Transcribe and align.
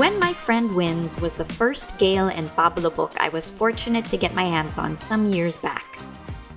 When 0.00 0.18
My 0.18 0.32
Friend 0.32 0.74
Wins 0.74 1.20
was 1.20 1.34
the 1.34 1.44
first 1.44 1.98
Gail 1.98 2.28
and 2.28 2.48
Pablo 2.56 2.88
book 2.88 3.12
I 3.20 3.28
was 3.28 3.50
fortunate 3.50 4.06
to 4.06 4.16
get 4.16 4.34
my 4.34 4.44
hands 4.44 4.78
on 4.78 4.96
some 4.96 5.26
years 5.26 5.58
back. 5.58 5.98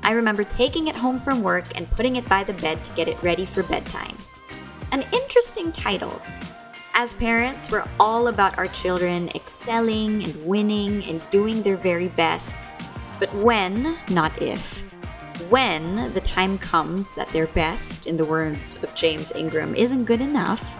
I 0.01 0.12
remember 0.12 0.46
taking 0.46 0.88
it 0.88 0.96
home 0.96 1.19
from 1.19 1.44
work 1.44 1.65
and 1.76 1.92
putting 1.92 2.15
it 2.15 2.29
by 2.29 2.46
the 2.46 2.53
bed 2.53 2.85
to 2.85 2.96
get 2.96 3.10
it 3.10 3.21
ready 3.21 3.44
for 3.44 3.62
bedtime. 3.63 4.17
An 4.94 5.03
interesting 5.12 5.74
title. 5.74 6.21
As 6.94 7.13
parents, 7.15 7.69
we're 7.69 7.83
all 7.99 8.29
about 8.29 8.58
our 8.58 8.67
children 8.67 9.28
excelling 9.35 10.23
and 10.23 10.46
winning 10.46 11.03
and 11.03 11.29
doing 11.29 11.63
their 11.63 11.75
very 11.75 12.07
best. 12.07 12.69
But 13.19 13.33
when, 13.33 13.97
not 14.10 14.41
if, 14.41 14.89
when 15.49 16.13
the 16.13 16.21
time 16.21 16.57
comes 16.57 17.13
that 17.16 17.27
their 17.27 17.48
best, 17.48 18.07
in 18.07 18.16
the 18.16 18.23
words 18.23 18.81
of 18.81 18.95
James 18.95 19.34
Ingram, 19.34 19.76
isn't 19.76 20.05
good 20.05 20.22
enough, 20.22 20.76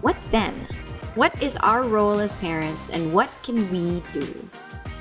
what 0.00 0.16
then? 0.30 0.66
What 1.18 1.42
is 1.42 1.56
our 1.56 1.82
role 1.82 2.20
as 2.20 2.34
parents 2.34 2.90
and 2.90 3.12
what 3.12 3.28
can 3.42 3.68
we 3.72 4.04
do? 4.12 4.48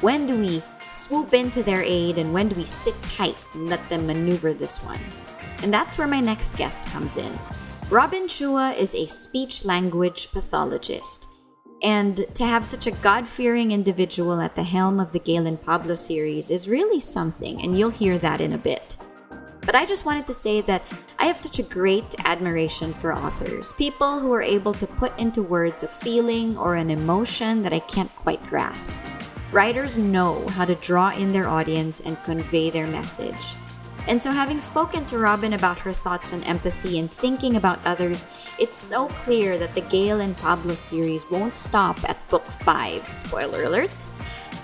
When 0.01 0.25
do 0.25 0.35
we 0.35 0.63
swoop 0.89 1.35
into 1.35 1.61
their 1.61 1.83
aid 1.83 2.17
and 2.17 2.33
when 2.33 2.49
do 2.49 2.55
we 2.55 2.65
sit 2.65 2.99
tight 3.03 3.37
and 3.53 3.69
let 3.69 3.87
them 3.87 4.07
maneuver 4.07 4.51
this 4.51 4.83
one? 4.83 4.99
And 5.61 5.71
that's 5.71 5.99
where 5.99 6.07
my 6.07 6.19
next 6.19 6.57
guest 6.57 6.85
comes 6.85 7.17
in. 7.17 7.31
Robyn 7.91 8.23
Chua 8.23 8.75
is 8.75 8.95
a 8.95 9.05
speech 9.05 9.63
language 9.63 10.31
pathologist. 10.31 11.29
And 11.83 12.25
to 12.33 12.47
have 12.47 12.65
such 12.65 12.87
a 12.87 12.97
God 13.05 13.27
fearing 13.27 13.69
individual 13.69 14.41
at 14.41 14.55
the 14.55 14.63
helm 14.63 14.99
of 14.99 15.11
the 15.11 15.19
Gail 15.19 15.45
and 15.45 15.61
Pablo 15.61 15.93
series 15.93 16.49
is 16.49 16.67
really 16.67 16.99
something, 16.99 17.61
and 17.61 17.77
you'll 17.77 17.91
hear 17.91 18.17
that 18.17 18.41
in 18.41 18.53
a 18.53 18.57
bit. 18.57 18.97
But 19.67 19.75
I 19.75 19.85
just 19.85 20.05
wanted 20.05 20.25
to 20.27 20.33
say 20.33 20.61
that 20.61 20.81
I 21.19 21.25
have 21.25 21.37
such 21.37 21.59
a 21.59 21.63
great 21.63 22.15
admiration 22.23 22.93
for 22.93 23.13
authors, 23.13 23.73
people 23.73 24.17
who 24.17 24.31
are 24.31 24.41
able 24.41 24.73
to 24.73 24.87
put 24.87 25.19
into 25.19 25.43
words 25.43 25.83
a 25.83 25.89
feeling 25.89 26.57
or 26.57 26.75
an 26.75 26.89
emotion 26.89 27.63
that 27.63 27.73
I 27.73 27.79
can't 27.79 28.15
quite 28.15 28.41
grasp. 28.43 28.89
Writers 29.51 29.97
know 29.97 30.47
how 30.47 30.63
to 30.63 30.75
draw 30.75 31.11
in 31.11 31.33
their 31.33 31.49
audience 31.49 31.99
and 31.99 32.23
convey 32.23 32.69
their 32.69 32.87
message. 32.87 33.55
And 34.07 34.21
so, 34.21 34.31
having 34.31 34.61
spoken 34.61 35.05
to 35.07 35.17
Robyn 35.17 35.51
about 35.51 35.79
her 35.79 35.91
thoughts 35.91 36.31
on 36.31 36.45
empathy 36.45 36.97
and 36.97 37.11
thinking 37.11 37.57
about 37.57 37.85
others, 37.85 38.25
it's 38.57 38.77
so 38.77 39.09
clear 39.09 39.57
that 39.57 39.75
the 39.75 39.81
Gail 39.81 40.21
and 40.21 40.37
Pablo 40.37 40.75
series 40.75 41.29
won't 41.29 41.53
stop 41.53 41.99
at 42.09 42.25
book 42.29 42.45
5. 42.45 43.05
Spoiler 43.05 43.65
alert. 43.65 44.07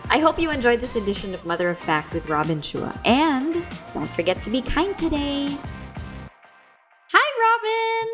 I 0.09 0.19
hope 0.19 0.37
you 0.39 0.51
enjoyed 0.51 0.79
this 0.79 0.95
edition 0.95 1.33
of 1.33 1.45
Mother 1.45 1.69
of 1.69 1.77
Fact 1.77 2.13
with 2.13 2.29
Robyn 2.29 2.59
Chua. 2.59 2.97
And 3.05 3.65
don't 3.93 4.09
forget 4.09 4.41
to 4.43 4.49
be 4.49 4.61
kind 4.61 4.97
today. 4.97 5.57
Hi, 7.11 7.27
Robyn! 7.43 8.09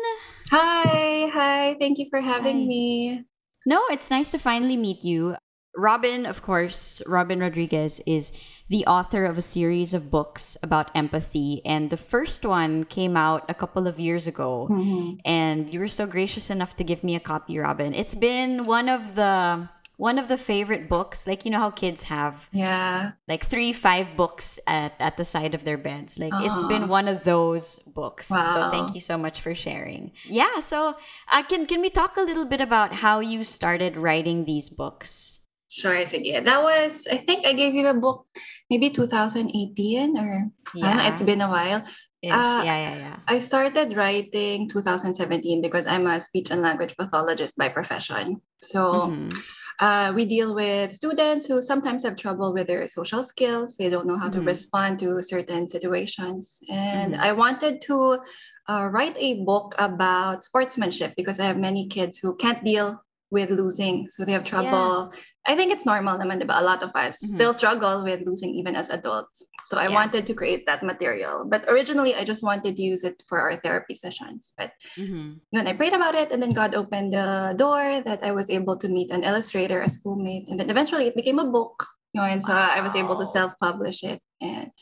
Hi, 0.50 1.30
hi. 1.32 1.76
Thank 1.78 1.98
you 1.98 2.06
for 2.10 2.20
having 2.20 2.60
Hi. 2.60 2.66
me. 2.66 3.24
No, 3.66 3.82
it's 3.90 4.10
nice 4.10 4.30
to 4.32 4.38
finally 4.38 4.76
meet 4.76 5.04
you. 5.04 5.36
Robyn, 5.76 6.26
of 6.26 6.42
course, 6.42 7.00
Robyn 7.06 7.40
Rodriguez 7.40 8.00
is 8.06 8.32
the 8.68 8.84
author 8.86 9.24
of 9.24 9.38
a 9.38 9.42
series 9.42 9.94
of 9.94 10.10
books 10.10 10.56
about 10.62 10.90
empathy. 10.94 11.62
And 11.64 11.90
the 11.90 11.96
first 11.96 12.44
one 12.44 12.84
came 12.84 13.16
out 13.16 13.44
a 13.48 13.54
couple 13.54 13.86
of 13.86 14.00
years 14.00 14.26
ago. 14.26 14.68
Mm-hmm. 14.70 15.18
And 15.24 15.72
you 15.72 15.78
were 15.78 15.88
so 15.88 16.06
gracious 16.06 16.50
enough 16.50 16.74
to 16.76 16.84
give 16.84 17.04
me 17.04 17.14
a 17.14 17.20
copy, 17.20 17.58
Robyn. 17.58 17.94
It's 17.94 18.14
been 18.14 18.64
one 18.64 18.88
of 18.88 19.14
the 19.14 19.68
one 20.00 20.16
of 20.16 20.32
the 20.32 20.40
favorite 20.40 20.88
books. 20.88 21.28
Like 21.28 21.44
you 21.44 21.52
know 21.52 21.60
how 21.60 21.68
kids 21.70 22.08
have 22.08 22.48
Yeah. 22.56 23.12
like 23.28 23.44
three, 23.44 23.76
five 23.76 24.16
books 24.16 24.56
at, 24.66 24.96
at 24.96 25.20
the 25.20 25.28
side 25.28 25.52
of 25.52 25.68
their 25.68 25.76
beds. 25.76 26.16
Like 26.16 26.32
it's 26.40 26.64
been 26.64 26.88
one 26.88 27.04
of 27.04 27.24
those 27.28 27.76
books. 27.84 28.32
So 28.32 28.72
thank 28.72 28.96
you 28.96 29.02
so 29.04 29.20
much 29.20 29.44
for 29.44 29.52
sharing. 29.54 30.16
Yeah. 30.24 30.64
So 30.64 30.96
uh, 31.28 31.42
can 31.44 31.68
can 31.68 31.84
we 31.84 31.92
talk 31.92 32.16
a 32.16 32.24
little 32.24 32.48
bit 32.48 32.64
about 32.64 33.04
how 33.04 33.20
you 33.20 33.44
started 33.44 34.00
writing 34.00 34.48
these 34.48 34.72
books? 34.72 35.44
Sure, 35.68 35.94
sige. 36.02 36.34
That 36.34 36.64
was, 36.66 37.06
I 37.06 37.22
think 37.22 37.46
I 37.46 37.52
gave 37.54 37.78
you 37.78 37.86
a 37.86 37.94
book 37.94 38.26
maybe 38.72 38.90
2018 38.90 40.18
or 40.18 40.50
don't 40.74 40.96
know, 40.96 41.06
it's 41.06 41.22
been 41.22 41.40
a 41.44 41.46
while. 41.48 41.84
Uh, 42.26 42.60
yeah, 42.66 42.78
yeah, 42.90 42.96
yeah. 42.98 43.16
I 43.28 43.38
started 43.38 43.94
writing 43.96 44.68
2017 44.68 45.62
because 45.62 45.86
I'm 45.86 46.06
a 46.10 46.20
speech 46.20 46.50
and 46.50 46.60
language 46.60 46.96
pathologist 46.98 47.54
by 47.56 47.68
profession. 47.70 48.42
So 48.58 49.14
Mhm. 49.14 49.30
Uh, 49.80 50.12
we 50.14 50.24
deal 50.24 50.54
with 50.54 50.92
students 50.92 51.46
who 51.46 51.60
sometimes 51.62 52.04
have 52.04 52.16
trouble 52.16 52.52
with 52.52 52.66
their 52.68 52.86
social 52.86 53.22
skills. 53.22 53.76
They 53.76 53.90
don't 53.90 54.06
know 54.06 54.18
how 54.18 54.30
to 54.30 54.40
Mhm. 54.40 54.46
respond 54.46 54.98
to 55.00 55.22
certain 55.22 55.68
situations. 55.68 56.60
And 56.70 57.14
Mhm. 57.14 57.20
I 57.20 57.32
wanted 57.32 57.80
to 57.82 58.20
uh, 58.68 58.88
write 58.92 59.16
a 59.18 59.42
book 59.44 59.74
about 59.78 60.44
sportsmanship 60.44 61.14
because 61.16 61.40
I 61.40 61.46
have 61.46 61.58
many 61.58 61.88
kids 61.88 62.18
who 62.18 62.36
can't 62.36 62.62
deal 62.64 63.02
with 63.30 63.50
losing. 63.50 64.08
So 64.10 64.24
they 64.24 64.32
have 64.32 64.44
trouble. 64.44 65.12
I 65.48 65.56
think 65.56 65.72
it's 65.72 65.86
normal 65.86 66.18
naman, 66.18 66.42
diba? 66.42 66.58
A 66.58 66.62
lot 66.64 66.82
of 66.82 66.92
us 66.94 67.16
Mhm. 67.22 67.32
still 67.32 67.54
struggle 67.56 68.04
with 68.04 68.26
losing 68.28 68.52
even 68.54 68.76
as 68.76 68.92
adults. 68.92 69.42
So 69.64 69.78
I 69.80 69.88
Yeah. 69.88 69.96
wanted 69.96 70.26
to 70.28 70.34
create 70.34 70.66
that 70.66 70.84
material. 70.84 71.48
But 71.48 71.64
originally, 71.64 72.14
I 72.14 72.24
just 72.24 72.44
wanted 72.44 72.76
to 72.76 72.82
use 72.82 73.04
it 73.04 73.22
for 73.24 73.40
our 73.40 73.56
therapy 73.56 73.96
sessions. 73.96 74.52
But 74.58 74.76
Mhm. 75.00 75.40
yun, 75.50 75.66
I 75.66 75.72
prayed 75.72 75.96
about 75.96 76.14
it, 76.14 76.28
and 76.32 76.42
then 76.42 76.52
God 76.52 76.76
opened 76.76 77.16
the 77.16 77.56
door 77.56 78.04
that 78.04 78.20
I 78.20 78.32
was 78.36 78.52
able 78.52 78.76
to 78.84 78.88
meet 78.88 79.10
an 79.10 79.24
illustrator, 79.24 79.80
a 79.80 79.88
schoolmate, 79.88 80.48
and 80.48 80.60
then 80.60 80.68
eventually 80.68 81.08
it 81.08 81.16
became 81.16 81.40
a 81.40 81.48
book. 81.48 81.88
You 82.12 82.20
know, 82.20 82.26
and 82.26 82.42
so 82.42 82.52
I 82.52 82.82
was 82.82 82.98
able 82.98 83.14
to 83.16 83.24
self-publish 83.24 84.02
it, 84.02 84.20
and 84.42 84.74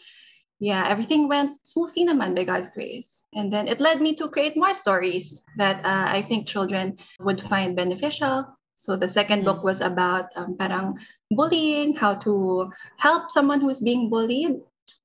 yeah, 0.58 0.88
everything 0.88 1.28
went 1.28 1.60
smoothly 1.62 2.02
naman 2.02 2.34
by 2.34 2.42
God's 2.42 2.72
grace. 2.74 3.22
And 3.36 3.52
then 3.52 3.68
it 3.68 3.78
led 3.78 4.00
me 4.00 4.16
to 4.16 4.26
create 4.26 4.56
more 4.56 4.74
stories 4.74 5.44
that 5.54 5.84
uh, 5.84 6.08
I 6.08 6.22
think 6.24 6.48
children 6.48 6.98
would 7.20 7.38
find 7.38 7.76
beneficial. 7.76 8.57
So 8.78 8.94
the 8.94 9.10
2nd 9.10 9.42
Mhm. 9.42 9.44
book 9.44 9.60
was 9.66 9.82
about 9.82 10.30
um, 10.38 10.54
parang 10.54 11.02
bullying, 11.34 11.98
how 11.98 12.14
to 12.22 12.70
help 13.02 13.26
someone 13.26 13.60
who's 13.60 13.82
being 13.82 14.06
bullied. 14.08 14.54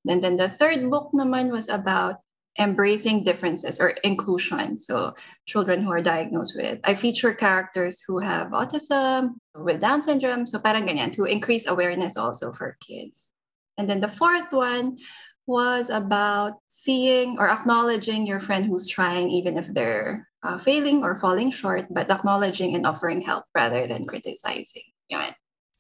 And 0.08 0.22
then 0.24 0.38
the 0.38 0.48
third 0.48 0.86
book 0.94 1.10
naman 1.10 1.50
was 1.50 1.70
about 1.70 2.22
embracing 2.62 3.26
differences 3.26 3.82
or 3.82 3.98
inclusion. 4.06 4.78
So 4.78 5.18
children 5.50 5.82
who 5.82 5.90
are 5.90 6.06
diagnosed 6.06 6.54
with. 6.56 6.86
I 6.86 6.94
feature 6.94 7.34
characters 7.34 8.04
who 8.06 8.20
have 8.20 8.54
autism, 8.54 9.42
with 9.58 9.82
Down 9.82 10.06
syndrome, 10.06 10.46
so 10.46 10.60
parang 10.62 10.86
ganyan, 10.86 11.10
to 11.18 11.26
increase 11.26 11.66
awareness 11.66 12.14
also 12.16 12.54
for 12.54 12.78
kids. 12.78 13.34
And 13.82 13.90
then 13.90 14.02
the 14.02 14.08
fourth 14.08 14.54
one 14.54 15.02
was 15.50 15.90
about 15.90 16.62
seeing 16.70 17.42
or 17.42 17.50
acknowledging 17.50 18.28
your 18.30 18.40
friend 18.40 18.66
who's 18.70 18.86
trying, 18.86 19.34
even 19.34 19.58
if 19.58 19.66
they're 19.74 20.30
uh, 20.44 20.58
failing 20.58 21.04
or 21.04 21.16
falling 21.16 21.52
short, 21.52 21.88
but 21.90 22.12
acknowledging 22.12 22.76
and 22.76 22.86
offering 22.86 23.22
help 23.22 23.46
rather 23.56 23.88
than 23.88 24.06
criticizing. 24.06 24.84
Yun. 25.10 25.34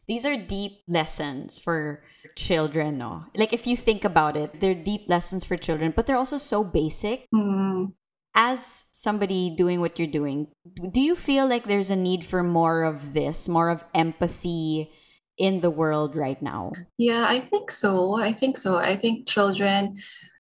These 0.07 0.25
are 0.25 0.35
deep 0.35 0.83
lessons 0.87 1.59
for 1.59 2.03
children, 2.35 2.97
no? 2.97 3.25
Like 3.35 3.53
if 3.53 3.67
you 3.67 3.77
think 3.77 4.03
about 4.03 4.35
it, 4.35 4.59
they're 4.59 4.75
deep 4.75 5.07
lessons 5.07 5.45
for 5.45 5.55
children, 5.55 5.93
but 5.95 6.05
they're 6.05 6.17
also 6.17 6.37
so 6.37 6.63
basic. 6.63 7.27
Mm, 7.33 7.93
as 8.35 8.85
somebody 8.91 9.53
doing 9.55 9.79
what 9.79 9.99
you're 9.99 10.07
doing, 10.07 10.47
do 10.91 10.99
you 10.99 11.15
feel 11.15 11.47
like 11.47 11.65
there's 11.65 11.91
a 11.91 11.95
need 11.95 12.25
for 12.25 12.43
more 12.43 12.83
of 12.83 13.13
this, 13.13 13.47
more 13.47 13.69
of 13.69 13.85
empathy 13.93 14.91
in 15.37 15.61
the 15.61 15.69
world 15.69 16.15
right 16.15 16.41
now? 16.41 16.71
Yeah, 16.97 17.25
I 17.27 17.39
think 17.39 17.71
so. 17.71 18.15
I 18.15 18.33
think 18.33 18.57
so. 18.57 18.77
I 18.77 18.97
think 18.97 19.27
children 19.27 19.97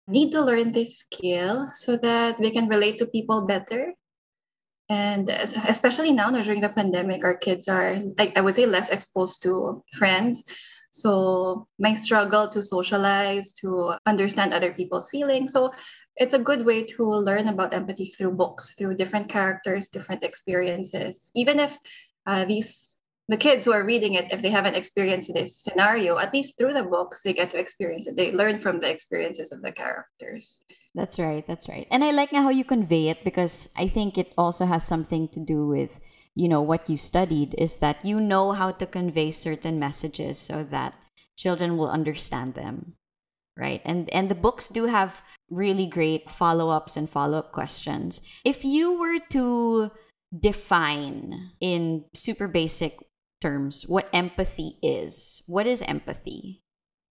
need 0.07 0.31
to 0.33 0.43
learn 0.43 0.73
this 0.73 0.99
skill 0.99 1.71
so 1.75 1.97
that 1.97 2.37
they 2.41 2.51
can 2.51 2.69
relate 2.69 2.99
to 2.99 3.07
people 3.07 3.47
better. 3.47 3.93
And 4.89 5.29
especially 5.29 6.13
now, 6.13 6.31
during 6.31 6.63
the 6.63 6.69
pandemic, 6.71 7.25
our 7.25 7.37
kids 7.37 7.69
are, 7.69 7.99
like, 8.17 8.33
I 8.37 8.41
would 8.41 8.55
say, 8.55 8.65
less 8.65 8.89
exposed 8.89 9.43
to 9.43 9.85
friends. 9.93 10.43
So, 10.91 11.69
my 11.79 11.93
struggle 11.93 12.49
to 12.49 12.63
socialize, 12.63 13.53
to 13.61 13.95
understand 14.07 14.55
other 14.55 14.73
people's 14.73 15.11
feelings. 15.11 15.53
So, 15.53 15.73
it's 16.17 16.35
a 16.35 16.39
good 16.39 16.65
way 16.65 16.85
to 16.85 17.05
learn 17.05 17.49
about 17.49 17.75
empathy 17.75 18.07
through 18.07 18.33
books, 18.33 18.75
through 18.75 18.97
different 18.97 19.29
characters, 19.29 19.89
different 19.89 20.25
experiences. 20.25 21.31
Even 21.35 21.61
if 21.61 21.79
uh, 22.27 22.47
these 22.47 22.88
the 23.29 23.37
kids 23.37 23.65
who 23.65 23.73
are 23.73 23.85
reading 23.85 24.15
it, 24.15 24.33
if 24.33 24.41
they 24.41 24.49
haven't 24.49 24.75
experienced 24.75 25.33
this 25.35 25.63
scenario, 25.63 26.17
at 26.17 26.33
least 26.33 26.55
through 26.57 26.73
the 26.73 26.83
books, 26.83 27.23
they 27.23 27.35
get 27.35 27.51
to 27.51 27.59
experience 27.59 28.07
it. 28.07 28.17
They 28.17 28.33
learn 28.33 28.59
from 28.59 28.81
the 28.81 28.91
experiences 28.91 29.53
of 29.53 29.61
the 29.61 29.71
characters. 29.71 30.61
That's 30.95 31.19
right. 31.19 31.47
That's 31.47 31.69
right. 31.69 31.87
And 31.91 32.03
I 32.03 32.11
like 32.11 32.33
how 32.33 32.49
you 32.49 32.65
convey 32.65 33.09
it 33.09 33.25
because 33.25 33.69
I 33.77 33.87
think 33.87 34.17
it 34.17 34.33
also 34.39 34.65
has 34.65 34.83
something 34.87 35.29
to 35.29 35.41
do 35.41 35.67
with, 35.67 36.01
you 36.35 36.49
know, 36.49 36.63
what 36.63 36.89
you 36.89 36.97
studied 36.97 37.55
is 37.59 37.77
that 37.77 38.03
you 38.03 38.19
know 38.19 38.53
how 38.53 38.71
to 38.71 38.87
convey 38.87 39.31
certain 39.31 39.79
messages 39.79 40.39
so 40.39 40.65
that 40.65 40.97
children 41.37 41.77
will 41.77 41.91
understand 41.91 42.55
them. 42.55 42.95
Right. 43.59 43.83
And 43.85 44.09
and 44.11 44.31
the 44.31 44.37
books 44.37 44.69
do 44.69 44.87
have 44.87 45.21
really 45.51 45.87
great 45.87 46.31
follow-ups 46.31 46.97
and 46.97 47.11
follow-up 47.11 47.51
questions. 47.51 48.23
If 48.45 48.65
you 48.65 48.99
were 48.99 49.19
to 49.31 49.91
define 50.39 51.51
in 51.61 52.05
super 52.15 52.47
basic 52.47 52.99
terms 53.41 53.85
what 53.89 54.09
empathy 54.13 54.79
is, 54.83 55.43
what 55.47 55.67
is 55.67 55.83
empathy? 55.83 56.63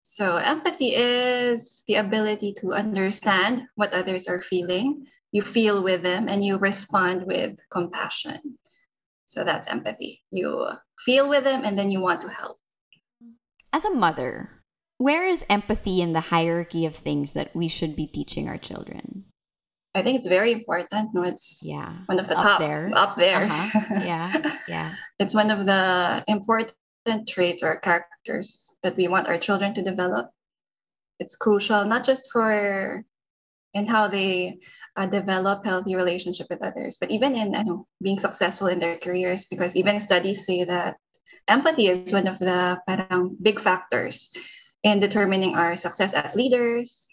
So, 0.03 0.37
empathy 0.37 0.95
is 0.95 1.83
the 1.87 1.95
ability 1.95 2.53
to 2.61 2.73
understand 2.73 3.63
what 3.75 3.93
others 3.93 4.27
are 4.27 4.41
feeling. 4.41 5.05
You 5.31 5.43
feel 5.43 5.83
with 5.83 6.01
them 6.01 6.27
and 6.27 6.43
you 6.43 6.57
respond 6.57 7.25
with 7.25 7.59
compassion. 7.71 8.57
So 9.29 9.43
that's 9.43 9.67
empathy. 9.67 10.23
You 10.31 10.65
feel 11.05 11.29
with 11.29 11.43
them 11.43 11.61
and 11.63 11.77
then 11.77 11.91
you 11.91 12.01
want 12.01 12.21
to 12.21 12.29
help. 12.29 12.57
As 13.71 13.85
a 13.85 13.93
mother, 13.93 14.63
where 14.97 15.27
is 15.27 15.45
empathy 15.47 16.01
in 16.01 16.13
the 16.13 16.33
hierarchy 16.33 16.83
of 16.87 16.95
things 16.95 17.33
that 17.33 17.55
we 17.55 17.67
should 17.67 17.95
be 17.95 18.07
teaching 18.07 18.49
our 18.49 18.57
children? 18.57 19.25
I 19.95 20.03
think 20.03 20.17
it's 20.17 20.27
very 20.27 20.51
important. 20.53 21.09
No, 21.13 21.23
it's 21.23 21.59
Yeah. 21.63 22.05
one 22.05 22.19
of 22.19 22.27
the 22.27 22.37
Up 22.37 22.43
top 22.43 22.59
there. 22.59 22.91
up 22.95 23.17
there. 23.17 23.43
Uh-huh. 23.43 24.01
Yeah. 24.05 24.29
Yeah. 24.67 24.93
it's 25.17 25.33
one 25.33 25.49
of 25.49 25.65
the 25.65 26.23
important 26.27 26.75
traits 27.27 27.63
or 27.63 27.75
characters 27.81 28.69
that 28.83 28.95
we 28.95 29.07
want 29.07 29.27
our 29.27 29.37
children 29.41 29.73
to 29.73 29.81
develop. 29.81 30.29
It's 31.19 31.35
crucial 31.35 31.83
not 31.85 32.05
just 32.05 32.29
for 32.31 33.03
in 33.73 33.85
how 33.85 34.07
they 34.07 34.59
uh, 34.95 35.05
develop 35.05 35.65
healthy 35.65 35.95
relationship 35.95 36.47
with 36.49 36.61
others, 36.61 36.97
but 37.01 37.09
even 37.11 37.35
in 37.35 37.53
I 37.55 37.63
know, 37.63 37.85
being 38.01 38.17
successful 38.19 38.67
in 38.67 38.79
their 38.79 38.97
careers. 38.97 39.45
Because 39.45 39.75
even 39.75 39.99
studies 39.99 40.45
say 40.45 40.63
that 40.65 40.97
empathy 41.47 41.89
is 41.89 42.13
one 42.13 42.27
of 42.27 42.37
the 42.39 42.77
parang 42.87 43.37
big 43.41 43.59
factors 43.59 44.29
in 44.85 44.99
determining 45.01 45.55
our 45.57 45.77
success 45.77 46.13
as 46.13 46.35
leaders, 46.35 47.08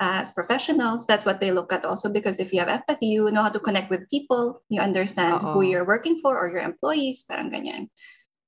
as 0.00 0.30
professionals. 0.30 1.06
That's 1.06 1.24
what 1.24 1.40
they 1.40 1.50
look 1.50 1.72
at 1.72 1.84
also. 1.84 2.08
Because 2.08 2.38
if 2.38 2.52
you 2.52 2.60
have 2.60 2.68
empathy, 2.68 3.06
you 3.06 3.30
know 3.30 3.42
how 3.42 3.50
to 3.50 3.60
connect 3.60 3.90
with 3.90 4.08
people. 4.10 4.62
You 4.68 4.80
understand 4.80 5.42
Oo. 5.42 5.52
who 5.52 5.62
you're 5.62 5.86
working 5.86 6.20
for 6.22 6.38
or 6.38 6.48
your 6.48 6.62
employees. 6.62 7.24
Parang 7.26 7.50
ganyan. 7.50 7.90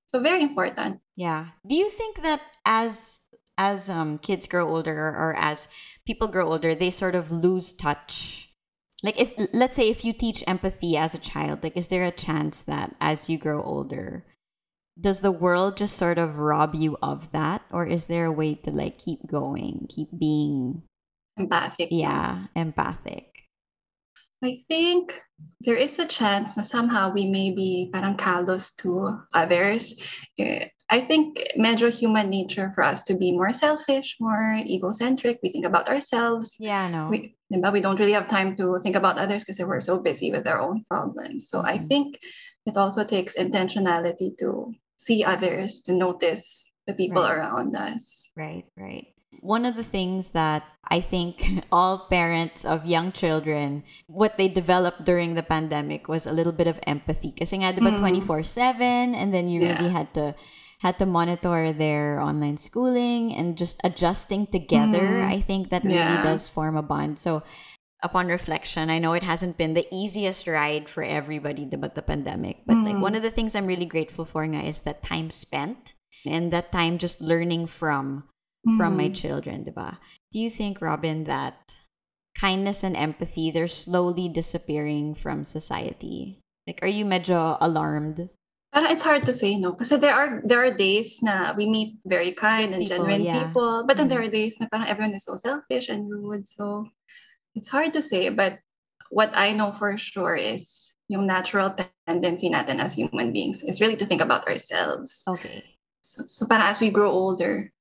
So 0.06 0.20
very 0.20 0.43
important. 0.43 1.00
Yeah. 1.17 1.55
Do 1.67 1.75
you 1.75 1.88
think 1.88 2.23
that 2.23 2.43
as 2.67 3.20
as 3.58 3.88
um 3.88 4.19
kids 4.19 4.47
grow 4.47 4.67
older 4.67 5.14
or 5.14 5.35
as 5.38 5.69
people 6.06 6.26
grow 6.26 6.50
older, 6.50 6.75
they 6.75 6.91
sort 6.91 7.14
of 7.14 7.31
lose 7.31 7.73
touch? 7.73 8.50
Like 9.02 9.19
if 9.19 9.32
let's 9.52 9.76
say 9.76 9.88
if 9.88 10.05
you 10.05 10.12
teach 10.12 10.44
empathy 10.47 10.97
as 10.97 11.14
a 11.14 11.23
child, 11.23 11.62
like 11.62 11.76
is 11.76 11.88
there 11.88 12.05
a 12.05 12.14
chance 12.14 12.62
that 12.62 12.94
as 13.00 13.31
you 13.31 13.38
grow 13.38 13.62
older, 13.62 14.26
does 14.99 15.20
the 15.23 15.32
world 15.32 15.79
just 15.79 15.97
sort 15.97 16.19
of 16.19 16.38
rob 16.38 16.75
you 16.75 16.97
of 17.00 17.32
that 17.32 17.62
or 17.70 17.87
is 17.87 18.06
there 18.06 18.26
a 18.26 18.32
way 18.35 18.55
to 18.55 18.70
like 18.70 18.99
keep 18.99 19.26
going, 19.26 19.87
keep 19.88 20.08
being 20.12 20.82
Empathic. 21.45 21.89
yeah, 21.91 22.47
empathic? 22.55 23.49
I 24.45 24.55
think 24.69 25.17
there 25.65 25.77
is 25.77 25.99
a 25.99 26.05
chance 26.07 26.57
na 26.57 26.63
somehow 26.63 27.13
we 27.13 27.25
may 27.25 27.51
be 27.53 27.89
parang 27.93 28.17
callous 28.17 28.73
to 28.85 29.21
others. 29.33 29.97
Eh, 30.39 30.69
I 30.91 31.01
think 31.01 31.41
medyo 31.57 31.89
human 31.93 32.29
nature 32.29 32.73
for 32.75 32.83
us 32.85 33.05
to 33.09 33.17
be 33.17 33.33
more 33.33 33.53
selfish, 33.53 34.17
more 34.21 34.61
egocentric. 34.65 35.41
We 35.43 35.53
think 35.53 35.65
about 35.65 35.89
ourselves. 35.89 36.57
Yeah, 36.61 36.89
no. 36.89 37.09
We, 37.09 37.37
diba, 37.53 37.73
we 37.73 37.81
don't 37.81 38.01
really 38.01 38.17
have 38.17 38.29
time 38.29 38.57
to 38.57 38.81
think 38.83 38.97
about 38.97 39.17
others 39.17 39.45
because 39.45 39.61
we're 39.61 39.81
so 39.81 40.01
busy 40.01 40.31
with 40.33 40.49
our 40.49 40.61
own 40.61 40.85
problems. 40.93 41.49
So 41.49 41.61
I 41.65 41.79
Mhm. 41.79 41.89
think 41.89 42.07
it 42.69 42.77
also 42.77 43.05
takes 43.05 43.37
intentionality 43.37 44.37
to 44.45 44.73
see 45.01 45.25
others, 45.25 45.81
to 45.89 45.93
notice 45.97 46.65
the 46.89 46.93
people 46.97 47.23
Right. 47.23 47.39
around 47.41 47.77
us. 47.77 48.29
Right, 48.37 48.65
right. 48.77 49.13
One 49.41 49.65
of 49.65 49.75
the 49.75 49.85
things 49.85 50.31
that 50.37 50.65
I 50.85 51.01
think 51.01 51.65
all 51.73 52.07
parents 52.13 52.65
of 52.65 52.85
young 52.85 53.13
children, 53.13 53.85
what 54.07 54.37
they 54.37 54.49
developed 54.49 55.05
during 55.05 55.35
the 55.35 55.43
pandemic 55.43 56.09
was 56.09 56.27
a 56.27 56.33
little 56.33 56.53
bit 56.53 56.69
of 56.69 56.79
empathy. 56.87 57.33
Kasi 57.33 57.65
nga, 57.65 57.73
di 57.73 57.81
ba, 57.81 57.91
Mm. 57.97 58.01
24-7, 58.01 59.17
and 59.17 59.33
then 59.33 59.49
you 59.49 59.61
really 59.65 59.89
had 59.91 60.13
to 60.15 60.35
had 60.81 60.97
to 60.97 61.05
monitor 61.05 61.77
their 61.77 62.17
online 62.21 62.57
schooling 62.57 63.37
and 63.37 63.53
just 63.57 63.77
adjusting 63.85 64.49
together. 64.49 65.21
Mm. 65.21 65.29
I 65.29 65.39
think 65.45 65.69
that 65.69 65.85
really 65.85 66.21
does 66.25 66.49
form 66.49 66.73
a 66.73 66.81
bond. 66.81 67.21
So 67.21 67.45
upon 68.01 68.33
reflection, 68.33 68.89
I 68.89 68.97
know 68.97 69.13
it 69.13 69.21
hasn't 69.23 69.61
been 69.61 69.77
the 69.77 69.85
easiest 69.93 70.49
ride 70.49 70.89
for 70.89 71.05
everybody 71.05 71.69
about 71.69 71.97
the 71.97 72.01
pandemic, 72.01 72.65
but 72.65 72.81
like 72.81 72.97
Mm. 72.97 73.05
one 73.05 73.13
of 73.13 73.21
the 73.21 73.29
things 73.29 73.53
I'm 73.53 73.69
really 73.69 73.85
grateful 73.85 74.25
for 74.25 74.41
nga 74.49 74.65
is 74.65 74.89
that 74.89 75.05
time 75.05 75.29
spent 75.29 75.93
and 76.25 76.49
that 76.49 76.73
time 76.73 76.97
just 76.97 77.21
learning 77.21 77.69
from 77.69 78.25
from 78.77 78.97
my 78.97 79.09
Mm. 79.09 79.17
children, 79.17 79.65
diba? 79.65 79.97
Do 80.33 80.39
you 80.39 80.51
think, 80.51 80.81
Robyn, 80.81 81.25
that 81.25 81.81
kindness 82.37 82.85
and 82.85 82.97
empathy 82.97 83.51
they're 83.51 83.69
slowly 83.71 84.29
disappearing 84.29 85.15
from 85.15 85.45
society? 85.45 86.39
Like, 86.67 86.81
are 86.83 86.91
you 86.93 87.05
medyo 87.05 87.57
alarmed? 87.61 88.29
Parang 88.71 88.93
it's 88.95 89.03
hard 89.03 89.27
to 89.27 89.35
say 89.35 89.59
no 89.59 89.75
kasi 89.75 89.99
there 89.99 90.15
are 90.15 90.47
there 90.47 90.62
are 90.62 90.71
days 90.71 91.19
na 91.27 91.51
we 91.59 91.67
meet 91.67 91.99
very 92.07 92.31
kind 92.31 92.71
and 92.71 92.87
people, 92.87 93.03
genuine 93.03 93.27
yeah. 93.27 93.51
people 93.51 93.83
but 93.83 93.99
then 93.99 94.07
Mhm. 94.07 94.11
there 94.15 94.23
are 94.23 94.31
days 94.31 94.55
na 94.62 94.71
parang 94.71 94.87
everyone 94.87 95.11
is 95.11 95.27
so 95.27 95.35
selfish 95.35 95.91
and 95.91 96.07
rude 96.07 96.47
so 96.47 96.87
it's 97.59 97.67
hard 97.67 97.91
to 97.91 97.99
say 97.99 98.31
but 98.31 98.62
what 99.11 99.35
I 99.35 99.51
know 99.59 99.75
for 99.75 99.99
sure 99.99 100.39
is 100.39 100.95
yung 101.11 101.27
natural 101.27 101.75
tendency 102.07 102.47
natin 102.47 102.79
as 102.79 102.95
human 102.95 103.35
beings 103.35 103.67
is 103.67 103.83
really 103.83 103.99
to 103.99 104.07
think 104.07 104.23
about 104.23 104.47
ourselves 104.47 105.27
Okay. 105.27 105.67
so, 106.07 106.23
so 106.31 106.47
parang 106.47 106.71
as 106.71 106.79
we 106.79 106.95
grow 106.95 107.11
older 107.11 107.75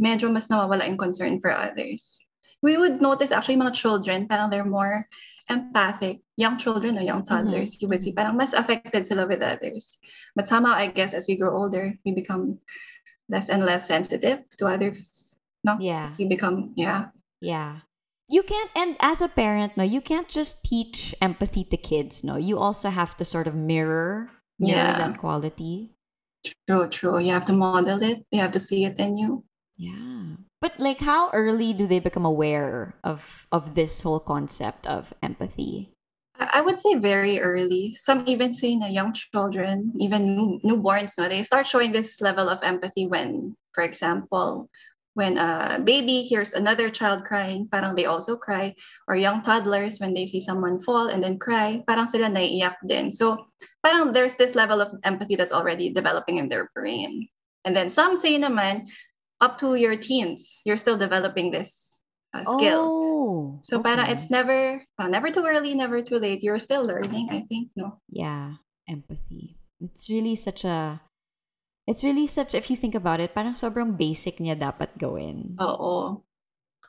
medyo 0.00 0.30
mas 0.32 0.48
nawawala 0.48 0.86
yung 0.86 0.98
concern 0.98 1.40
for 1.40 1.50
others 1.50 2.20
we 2.62 2.76
would 2.76 3.00
notice 3.00 3.30
actually 3.30 3.58
mga 3.58 3.74
children 3.74 4.26
parang 4.26 4.50
they're 4.50 4.66
more 4.66 5.06
empathic 5.50 6.20
young 6.36 6.56
children 6.56 6.96
or 6.96 7.04
young 7.04 7.22
mm-hmm. 7.22 7.44
toddlers 7.44 7.80
you 7.80 7.88
would 7.88 8.02
see 8.02 8.10
mm-hmm. 8.10 8.24
parang 8.24 8.36
mas 8.36 8.56
affected 8.56 9.06
sila 9.06 9.28
with 9.28 9.44
others 9.44 9.98
but 10.34 10.48
somehow 10.48 10.72
I 10.72 10.88
guess 10.88 11.12
as 11.12 11.28
we 11.28 11.36
grow 11.36 11.52
older 11.52 11.92
we 12.04 12.12
become 12.16 12.58
less 13.28 13.48
and 13.48 13.64
less 13.64 13.86
sensitive 13.86 14.44
to 14.58 14.64
others 14.66 15.36
no 15.62 15.76
Yeah. 15.78 16.16
we 16.18 16.26
become 16.26 16.72
yeah 16.76 17.12
Yeah. 17.44 17.84
You 18.24 18.40
can't, 18.40 18.72
and 18.72 18.96
as 19.04 19.20
a 19.20 19.28
parent, 19.28 19.76
no, 19.76 19.84
you 19.84 20.00
can't 20.00 20.32
just 20.32 20.64
teach 20.64 21.12
empathy 21.20 21.60
to 21.68 21.76
kids, 21.76 22.24
no. 22.24 22.40
You 22.40 22.56
also 22.56 22.88
have 22.88 23.12
to 23.20 23.24
sort 23.28 23.44
of 23.44 23.52
mirror, 23.52 24.32
mirror 24.56 24.80
Yeah. 24.80 24.96
that 24.96 25.20
quality. 25.20 25.92
true 26.68 26.88
true 26.88 27.18
you 27.18 27.32
have 27.32 27.44
to 27.46 27.52
model 27.52 28.02
it 28.02 28.24
you 28.30 28.40
have 28.40 28.52
to 28.52 28.60
see 28.60 28.84
it 28.84 28.98
in 28.98 29.16
you 29.16 29.44
Yeah. 29.78 30.38
But 30.60 30.78
like 30.78 31.00
how 31.00 31.30
early 31.32 31.72
do 31.72 31.86
they 31.86 31.98
become 31.98 32.24
aware 32.24 32.94
of 33.02 33.46
of 33.50 33.74
this 33.74 34.02
whole 34.02 34.20
concept 34.20 34.86
of 34.86 35.12
empathy? 35.22 35.90
I 36.38 36.60
would 36.60 36.78
say 36.78 36.96
very 36.96 37.38
early. 37.40 37.94
Some 37.94 38.26
even 38.26 38.54
say 38.54 38.74
na 38.74 38.86
young 38.86 39.14
children, 39.14 39.92
even 39.98 40.34
new, 40.34 40.58
newborns, 40.66 41.14
no, 41.18 41.28
they 41.28 41.42
start 41.42 41.66
showing 41.66 41.92
this 41.92 42.20
level 42.20 42.48
of 42.48 42.58
empathy 42.62 43.06
when, 43.06 43.54
for 43.72 43.84
example, 43.84 44.68
when 45.14 45.38
a 45.38 45.78
baby 45.82 46.22
hears 46.22 46.52
another 46.52 46.90
child 46.90 47.24
crying, 47.24 47.68
parang 47.70 47.94
they 47.94 48.06
also 48.06 48.36
cry. 48.36 48.74
Or 49.06 49.14
young 49.14 49.42
toddlers, 49.42 49.98
when 50.00 50.12
they 50.12 50.26
see 50.26 50.40
someone 50.40 50.82
fall 50.82 51.06
and 51.06 51.22
then 51.22 51.38
cry, 51.38 51.82
parang 51.86 52.08
sila 52.10 52.26
naiiyak 52.26 52.82
din. 52.86 53.10
So 53.10 53.46
parang 53.86 54.12
there's 54.12 54.34
this 54.34 54.54
level 54.58 54.80
of 54.82 54.90
empathy 55.04 55.36
that's 55.36 55.54
already 55.54 55.90
developing 55.90 56.38
in 56.38 56.48
their 56.48 56.70
brain. 56.74 57.28
And 57.64 57.74
then 57.74 57.88
some 57.88 58.16
say 58.18 58.36
naman, 58.38 58.90
up 59.44 59.60
to 59.60 59.76
your 59.76 60.00
teens, 60.00 60.64
you're 60.64 60.80
still 60.80 60.96
developing 60.96 61.52
this 61.52 62.00
uh, 62.32 62.48
skill. 62.48 62.88
Oh. 62.88 63.60
So 63.60 63.84
okay. 63.84 64.08
it's 64.08 64.32
never 64.32 64.80
parang 64.96 65.12
never 65.12 65.28
too 65.28 65.44
early, 65.44 65.76
never 65.76 66.00
too 66.00 66.16
late. 66.16 66.40
You're 66.40 66.58
still 66.58 66.84
learning, 66.84 67.28
I 67.28 67.44
think, 67.44 67.76
no? 67.76 68.00
yeah, 68.08 68.56
empathy. 68.88 69.60
It's 69.84 70.08
really 70.08 70.34
such 70.34 70.64
a 70.64 71.04
It's 71.84 72.00
really 72.00 72.24
such 72.24 72.56
if 72.56 72.72
you 72.72 72.80
think 72.80 72.96
about 72.96 73.20
it, 73.20 73.36
parang 73.36 73.52
sobrang 73.60 73.92
basic 73.92 74.40
niya 74.40 74.56
dapat 74.56 74.96
gawin. 74.96 75.60
Oo. 75.60 76.24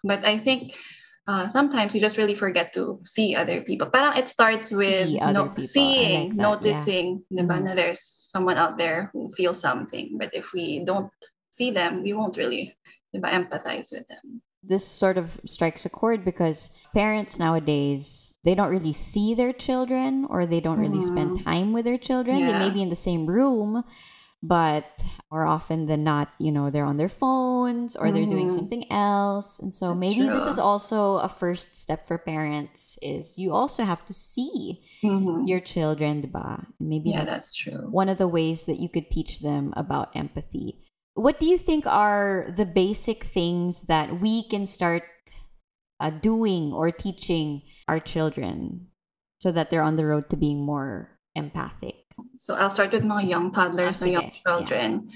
But 0.08 0.24
I 0.24 0.40
think 0.40 0.80
uh, 1.28 1.52
sometimes 1.52 1.92
you 1.92 2.00
just 2.00 2.16
really 2.16 2.32
forget 2.36 2.72
to 2.80 3.04
see 3.04 3.36
other 3.36 3.60
people. 3.60 3.92
Parang 3.92 4.16
it 4.16 4.32
starts 4.32 4.72
with 4.72 5.12
See 5.12 5.20
no, 5.20 5.52
seeing, 5.60 6.32
like 6.32 6.32
that, 6.32 6.40
yeah. 6.40 6.48
noticing, 6.48 7.06
diba, 7.28 7.60
Mhm. 7.60 7.76
there's 7.76 8.00
someone 8.00 8.56
out 8.56 8.80
there 8.80 9.12
who 9.12 9.36
feels 9.36 9.60
something. 9.60 10.16
But 10.16 10.32
if 10.32 10.56
we 10.56 10.80
don't 10.88 11.12
see 11.56 11.72
them, 11.72 12.04
we 12.04 12.12
won't 12.14 12.38
really 12.38 12.76
diba, 13.16 13.30
empathize 13.32 13.92
with 13.92 14.08
them. 14.08 14.42
This 14.64 14.86
sort 14.88 15.18
of 15.18 15.40
strikes 15.46 15.86
a 15.86 15.90
chord 15.90 16.26
because 16.26 16.70
parents 16.94 17.38
nowadays, 17.38 18.34
they 18.44 18.56
don't 18.56 18.74
really 18.74 18.94
see 18.94 19.36
their 19.36 19.54
children 19.54 20.26
or 20.28 20.46
they 20.46 20.60
don't 20.60 20.80
really 20.80 21.02
spend 21.02 21.46
time 21.46 21.72
with 21.72 21.86
their 21.86 22.00
children. 22.02 22.46
They 22.46 22.58
may 22.58 22.72
be 22.72 22.82
in 22.82 22.90
the 22.90 22.96
same 22.98 23.28
room, 23.30 23.84
but 24.42 24.90
more 25.30 25.46
often 25.46 25.86
than 25.86 26.04
not, 26.04 26.34
you 26.40 26.52
know, 26.52 26.72
they're 26.72 26.86
on 26.86 26.98
their 26.98 27.14
phones 27.14 27.96
or 27.96 28.12
they're 28.12 28.26
doing 28.26 28.48
Mhm. 28.50 28.58
something 28.58 28.92
else. 28.92 29.60
And 29.62 29.70
so 29.70 29.94
That's 29.94 30.00
maybe 30.02 30.26
this 30.34 30.46
is 30.50 30.58
also 30.58 31.18
a 31.22 31.30
first 31.30 31.76
step 31.78 32.08
for 32.08 32.18
parents 32.18 32.98
is 33.06 33.38
you 33.38 33.54
also 33.54 33.86
have 33.86 34.04
to 34.06 34.14
see 34.14 34.82
Mhm. 35.04 35.46
your 35.46 35.62
children, 35.62 36.22
diba? 36.26 36.66
Maybe 36.80 37.12
Yeah, 37.12 37.26
that's, 37.26 37.54
that's 37.54 37.54
true. 37.54 37.86
one 37.90 38.10
of 38.10 38.18
the 38.18 38.28
ways 38.28 38.66
that 38.66 38.80
you 38.82 38.90
could 38.90 39.12
teach 39.14 39.42
them 39.46 39.74
about 39.78 40.10
empathy. 40.18 40.82
What 41.15 41.39
do 41.39 41.45
you 41.45 41.57
think 41.57 41.88
are 41.88 42.45
the 42.51 42.65
basic 42.65 43.24
things 43.24 43.84
that 43.84 44.19
we 44.19 44.43
can 44.43 44.65
start 44.65 45.03
uh, 46.00 46.10
doing 46.10 46.74
or 46.74 46.91
teaching 46.91 47.63
our 47.88 48.00
children 48.00 48.88
so 49.39 49.50
that 49.51 49.69
they're 49.69 49.81
on 49.81 49.95
the 49.95 50.05
road 50.05 50.29
to 50.29 50.36
being 50.36 50.65
more 50.65 51.17
empathic? 51.34 51.95
So 52.38 52.55
I'll 52.55 52.69
start 52.69 52.91
with 52.91 53.03
mga 53.03 53.29
young 53.29 53.51
toddlers 53.53 54.03
or 54.03 54.07
young 54.07 54.31
children. 54.45 55.10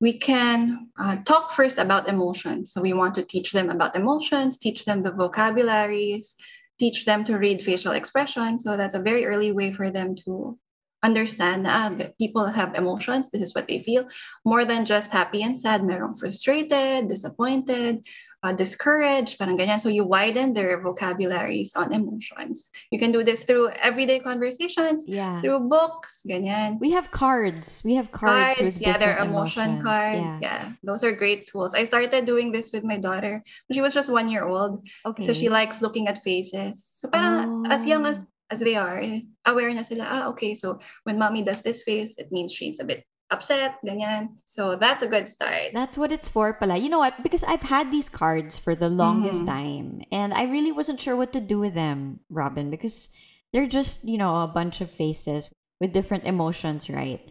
We 0.00 0.18
can 0.18 0.90
uh, 0.98 1.16
talk 1.24 1.50
first 1.50 1.78
about 1.78 2.08
emotions. 2.08 2.72
So 2.72 2.80
we 2.80 2.92
want 2.92 3.16
to 3.16 3.24
teach 3.24 3.50
them 3.50 3.70
about 3.70 3.96
emotions, 3.96 4.56
teach 4.56 4.84
them 4.84 5.02
the 5.02 5.10
vocabularies, 5.10 6.36
teach 6.78 7.04
them 7.06 7.24
to 7.24 7.38
read 7.38 7.60
facial 7.60 7.92
expressions. 7.92 8.62
So 8.62 8.76
that's 8.76 8.94
a 8.94 9.02
very 9.02 9.26
early 9.26 9.50
way 9.50 9.72
for 9.72 9.90
them 9.90 10.14
to 10.26 10.56
understand 11.04 11.68
na 11.68 11.70
ah, 11.70 11.88
that 12.00 12.16
people 12.16 12.48
have 12.48 12.72
emotions. 12.74 13.28
This 13.28 13.44
is 13.44 13.52
what 13.54 13.68
they 13.68 13.84
feel. 13.84 14.08
More 14.48 14.64
than 14.64 14.88
just 14.88 15.12
happy 15.12 15.44
and 15.44 15.52
sad. 15.52 15.84
Merong 15.84 16.16
frustrated, 16.16 17.12
disappointed, 17.12 18.00
uh, 18.44 18.52
discouraged, 18.52 19.36
parang 19.40 19.56
ganyan. 19.56 19.80
So 19.80 19.88
you 19.88 20.04
widen 20.04 20.52
their 20.52 20.76
vocabularies 20.80 21.72
on 21.76 21.92
emotions. 21.92 22.68
You 22.92 23.00
can 23.00 23.12
do 23.12 23.24
this 23.24 23.44
through 23.44 23.72
everyday 23.80 24.20
conversations, 24.20 25.04
Yeah. 25.08 25.40
through 25.40 25.68
books, 25.72 26.20
ganyan. 26.28 26.76
We 26.80 26.92
have 26.92 27.08
cards. 27.08 27.80
We 27.84 27.96
have 27.96 28.12
cards, 28.12 28.60
with 28.60 28.80
yeah, 28.80 29.00
their 29.00 29.16
emotion 29.16 29.80
emotions. 29.80 29.84
cards. 29.84 30.20
Yeah. 30.20 30.38
Yeah. 30.40 30.64
those 30.84 31.00
are 31.04 31.12
great 31.12 31.48
tools. 31.48 31.72
I 31.72 31.88
started 31.88 32.28
doing 32.28 32.52
this 32.52 32.68
with 32.72 32.84
my 32.84 33.00
daughter 33.00 33.40
when 33.40 33.72
she 33.72 33.80
was 33.80 33.96
just 33.96 34.12
one 34.12 34.28
year 34.28 34.44
old. 34.44 34.84
Okay. 35.08 35.24
So 35.24 35.32
she 35.32 35.48
likes 35.48 35.80
looking 35.80 36.08
at 36.08 36.20
faces. 36.20 36.84
So 36.84 37.08
parang 37.08 37.64
as 37.72 37.84
young 37.88 38.04
as 38.04 38.20
Oh. 38.20 38.28
As 38.50 38.60
they 38.60 38.76
are, 38.76 39.00
aware 39.46 39.72
na 39.72 39.82
sila, 39.82 40.04
ah, 40.04 40.24
okay, 40.28 40.54
so 40.54 40.78
when 41.04 41.18
mommy 41.18 41.42
does 41.42 41.62
this 41.62 41.82
face, 41.82 42.18
it 42.18 42.30
means 42.30 42.52
she's 42.52 42.78
a 42.78 42.84
bit 42.84 43.04
upset, 43.30 43.80
ganyan. 43.82 44.36
So 44.44 44.76
that's 44.76 45.02
a 45.02 45.08
good 45.08 45.26
start. 45.28 45.72
That's 45.72 45.96
what 45.96 46.12
it's 46.12 46.28
for 46.28 46.52
pala. 46.52 46.76
You 46.76 46.88
know 46.88 47.00
what? 47.00 47.22
Because 47.22 47.42
I've 47.42 47.66
had 47.66 47.90
these 47.90 48.08
cards 48.08 48.58
for 48.58 48.76
the 48.76 48.92
longest 48.92 49.44
Mhm. 49.44 49.48
time 49.48 49.86
and 50.12 50.34
I 50.34 50.44
really 50.44 50.70
wasn't 50.70 51.00
sure 51.00 51.16
what 51.16 51.32
to 51.32 51.40
do 51.40 51.58
with 51.58 51.74
them, 51.74 52.20
Robyn, 52.30 52.70
because 52.70 53.08
they're 53.52 53.66
just, 53.66 54.04
you 54.04 54.18
know, 54.18 54.42
a 54.44 54.50
bunch 54.50 54.80
of 54.80 54.90
faces 54.90 55.50
with 55.80 55.96
different 55.96 56.24
emotions, 56.24 56.90
right? 56.90 57.24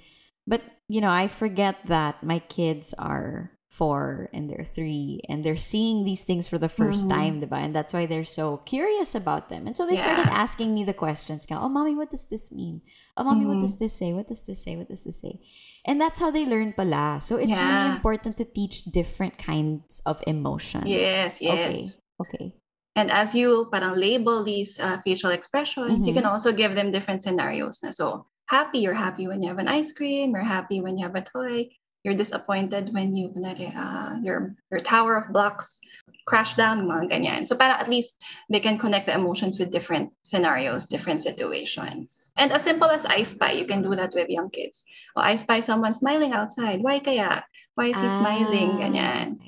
But, 0.48 0.62
you 0.89 1.00
know, 1.00 1.12
I 1.12 1.27
forget 1.29 1.86
that 1.88 2.24
my 2.24 2.39
kids 2.39 2.93
are 2.98 3.53
four 3.74 4.30
and 4.34 4.46
they're 4.50 4.63
three 4.63 5.18
and 5.27 5.42
they're 5.42 5.58
seeing 5.58 6.06
these 6.06 6.22
things 6.22 6.46
for 6.48 6.62
the 6.62 6.70
1st 6.70 7.10
Mhm. 7.10 7.10
time, 7.10 7.34
diba? 7.42 7.58
And 7.58 7.74
that's 7.74 7.89
why 7.89 8.06
they're 8.06 8.24
so 8.24 8.62
curious 8.70 9.15
about 9.18 9.50
them. 9.50 9.65
And 9.65 9.74
so 9.75 9.89
they 9.89 9.98
started 9.98 10.30
asking 10.30 10.77
me 10.77 10.84
the 10.86 10.94
questions. 10.94 11.48
Oh, 11.50 11.70
mommy, 11.70 11.96
what 11.98 12.13
does 12.13 12.30
this 12.30 12.51
mean? 12.53 12.86
Oh, 13.18 13.24
mommy, 13.25 13.50
what 13.50 13.58
Mhm. 13.58 13.65
does 13.65 13.75
this 13.82 13.94
say? 13.98 14.13
What 14.13 14.27
does 14.30 14.44
this 14.46 14.62
say? 14.62 14.77
What 14.77 14.89
does 14.94 15.03
this 15.03 15.18
say? 15.18 15.42
And 15.89 15.98
that's 16.00 16.20
how 16.22 16.30
they 16.30 16.46
learn 16.46 16.77
pala. 16.77 17.18
So 17.18 17.42
it's 17.42 17.58
really 17.58 17.88
important 17.98 18.38
to 18.38 18.46
teach 18.46 18.86
different 18.86 19.42
kinds 19.42 20.06
of 20.06 20.22
emotions. 20.30 20.86
Yes, 20.86 21.42
Okay. 21.42 21.89
yes. 21.89 22.00
Okay. 22.22 22.53
And 22.96 23.10
as 23.10 23.34
you 23.34 23.74
parang 23.74 23.98
label 23.98 24.46
these 24.46 24.77
uh, 24.77 25.01
facial 25.01 25.34
expressions, 25.34 26.06
you 26.06 26.13
Mhm. 26.13 26.22
can 26.22 26.27
also 26.30 26.53
give 26.53 26.77
them 26.77 26.94
different 26.94 27.25
scenarios. 27.25 27.82
Na. 27.82 27.89
So 27.89 28.30
happy, 28.46 28.86
you're 28.86 28.94
happy 28.94 29.25
when 29.25 29.42
you 29.42 29.50
have 29.50 29.58
an 29.58 29.68
ice 29.68 29.92
cream, 29.98 30.38
you're 30.38 30.46
happy 30.46 30.77
when 30.77 30.94
you 30.98 31.03
have 31.10 31.18
a 31.18 31.25
toy, 31.25 31.74
you're 32.03 32.13
disappointed 32.19 32.93
when 32.93 33.15
you 33.15 33.29
kunwari, 33.31 33.72
uh, 33.72 34.19
your 34.22 34.55
your 34.72 34.79
tower 34.79 35.15
of 35.15 35.31
blocks 35.31 35.79
crash 36.27 36.55
down, 36.55 36.88
mga 36.88 37.12
ganyan. 37.12 37.48
So 37.48 37.55
para 37.55 37.79
at 37.79 37.88
least 37.88 38.15
they 38.51 38.60
can 38.60 38.77
connect 38.77 39.07
the 39.07 39.15
emotions 39.15 39.57
with 39.60 39.72
different 39.72 40.12
scenarios, 40.24 40.86
different 40.86 41.24
situations. 41.24 42.31
And 42.36 42.51
as 42.51 42.63
simple 42.63 42.91
as 42.91 43.05
I 43.05 43.24
spy, 43.24 43.55
you 43.55 43.65
can 43.65 43.81
do 43.81 43.95
that 43.95 44.12
with 44.13 44.29
young 44.29 44.51
kids. 44.51 44.83
Oh, 45.15 45.24
I 45.24 45.36
spy 45.36 45.60
someone 45.63 45.95
smiling 45.95 46.31
outside. 46.36 46.83
Why 46.83 47.00
kaya? 47.00 47.43
Why 47.75 47.95
is 47.95 48.00
he 48.00 48.10
smiling? 48.12 48.79
Ah, 48.79 48.88
Ganyan. 48.88 49.39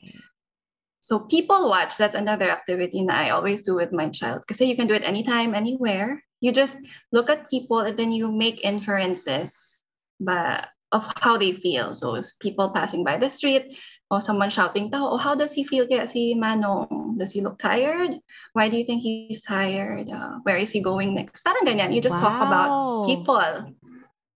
So 0.99 1.19
people 1.29 1.69
watch, 1.69 1.97
that's 1.97 2.15
another 2.17 2.49
activity 2.49 3.05
that 3.05 3.19
I 3.19 3.29
always 3.29 3.61
do 3.61 3.75
with 3.75 3.93
my 3.93 4.09
child. 4.09 4.41
Because 4.41 4.59
you 4.59 4.75
can 4.75 4.87
do 4.87 4.95
it 4.97 5.05
anytime, 5.05 5.53
anywhere. 5.53 6.23
You 6.41 6.51
just 6.51 6.77
look 7.11 7.29
at 7.29 7.49
people 7.49 7.85
and 7.85 7.93
then 7.93 8.11
you 8.11 8.31
make 8.31 8.65
inferences 8.65 9.75
but 10.19 10.67
of 10.95 11.03
how 11.19 11.35
they 11.35 11.51
feel. 11.51 11.91
So 11.93 12.15
if 12.15 12.31
people 12.39 12.71
passing 12.71 13.03
by 13.03 13.19
the 13.19 13.27
street 13.27 13.75
or 14.09 14.23
someone 14.23 14.49
shouting, 14.49 14.89
oh, 14.95 15.19
how 15.19 15.35
does 15.35 15.51
he 15.51 15.67
feel 15.67 15.83
kaya 15.83 16.07
si 16.07 16.31
Manong? 16.39 17.19
Does 17.19 17.35
he 17.35 17.43
look 17.43 17.59
tired? 17.59 18.15
Why 18.55 18.71
do 18.71 18.79
you 18.79 18.87
think 18.87 19.03
he's 19.03 19.43
tired? 19.43 20.07
Uh, 20.07 20.39
where 20.47 20.55
is 20.57 20.71
he 20.71 20.79
going 20.79 21.13
next? 21.13 21.43
Parang 21.43 21.67
ganyan. 21.67 21.91
You 21.91 21.99
just 21.99 22.15
talk 22.15 22.39
about 22.39 23.03
people. 23.05 23.75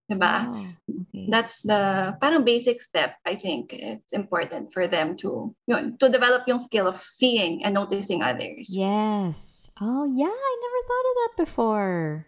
Diba? 0.10 0.36
Wow. 0.52 0.66
Okay. 1.10 1.30
that's 1.30 1.62
the 1.62 2.18
parang 2.22 2.46
basic 2.46 2.82
step 2.82 3.18
I 3.26 3.36
think 3.36 3.74
it's 3.74 4.14
important 4.14 4.74
for 4.74 4.88
them 4.88 5.18
to 5.22 5.54
yun, 5.70 5.98
to 6.02 6.10
develop 6.10 6.50
yung 6.50 6.58
skill 6.58 6.90
of 6.90 6.98
seeing 7.02 7.64
and 7.64 7.74
noticing 7.74 8.22
others. 8.22 8.70
Yes. 8.70 9.70
Oh, 9.82 10.06
yeah. 10.06 10.34
I 10.34 10.54
never 10.62 10.82
thought 10.86 11.08
of 11.10 11.16
that 11.16 11.34
before. 11.38 12.28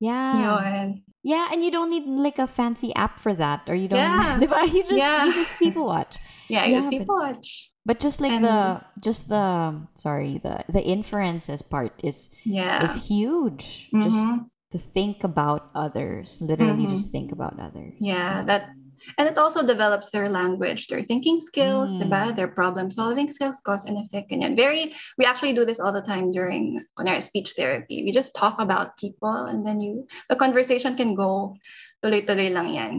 Yeah. 0.00 0.32
Yun. 0.40 1.07
Yeah, 1.22 1.48
and 1.52 1.62
you 1.64 1.70
don't 1.70 1.90
need 1.90 2.06
like 2.06 2.38
a 2.38 2.46
fancy 2.46 2.94
app 2.94 3.18
for 3.18 3.34
that, 3.34 3.62
or 3.66 3.74
you 3.74 3.88
don't. 3.88 3.98
Yeah. 3.98 4.38
Diba? 4.40 4.72
You 4.72 4.82
just 4.82 4.94
Yeah. 4.94 5.24
you 5.26 5.32
just 5.34 5.58
people 5.58 5.84
watch. 5.86 6.18
Yeah, 6.48 6.64
Yeah, 6.64 6.80
just 6.80 6.90
but- 6.90 7.08
watch. 7.08 7.70
But 7.84 8.00
just 8.00 8.20
like 8.20 8.32
And- 8.32 8.44
the 8.44 8.80
just 9.02 9.28
the 9.28 9.86
sorry 9.94 10.38
the 10.38 10.64
the 10.68 10.80
inferences 10.84 11.60
part 11.62 11.92
is 12.04 12.30
Yeah. 12.44 12.84
is 12.84 13.08
huge. 13.08 13.88
Just 13.92 14.16
Mhm. 14.16 14.46
to 14.72 14.78
think 14.78 15.24
about 15.24 15.68
others, 15.74 16.38
literally 16.40 16.84
Mhm. 16.86 16.90
just 16.92 17.10
think 17.10 17.32
about 17.32 17.58
others. 17.58 17.96
Yeah, 18.00 18.44
that 18.44 18.68
and 19.16 19.28
it 19.28 19.38
also 19.38 19.64
develops 19.64 20.10
their 20.10 20.28
language, 20.28 20.88
their 20.88 21.02
thinking 21.02 21.40
skills, 21.40 21.96
Mm. 21.96 22.02
diba? 22.02 22.36
their 22.36 22.48
problem 22.48 22.90
solving 22.90 23.30
skills, 23.32 23.60
cause 23.64 23.84
and 23.86 23.96
effect. 23.98 24.30
Ganyan. 24.30 24.56
Very 24.56 24.94
we 25.16 25.24
actually 25.24 25.54
do 25.54 25.64
this 25.64 25.80
all 25.80 25.92
the 25.92 26.04
time 26.04 26.30
during 26.30 26.84
kunwari, 26.98 27.22
speech 27.22 27.54
therapy. 27.56 28.04
We 28.04 28.12
just 28.12 28.34
talk 28.34 28.60
about 28.60 28.98
people 28.98 29.48
and 29.48 29.64
then 29.64 29.80
you 29.80 30.06
the 30.28 30.36
conversation 30.36 30.96
can 30.96 31.14
go 31.14 31.56
tuloy-tuloy 32.04 32.52
lang 32.52 32.68
yan. 32.74 32.94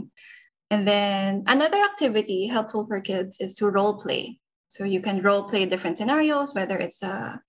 And 0.72 0.88
then 0.88 1.44
another 1.48 1.78
activity 1.78 2.48
helpful 2.48 2.86
for 2.88 3.02
kids 3.02 3.38
is 3.40 3.56
to 3.56 3.70
role 3.70 4.02
play. 4.02 4.40
So 4.70 4.84
you 4.86 5.02
can 5.02 5.22
role 5.22 5.50
play 5.50 5.66
different 5.66 5.98
scenarios, 5.98 6.54
whether 6.54 6.78
it's 6.78 7.02
a, 7.02 7.42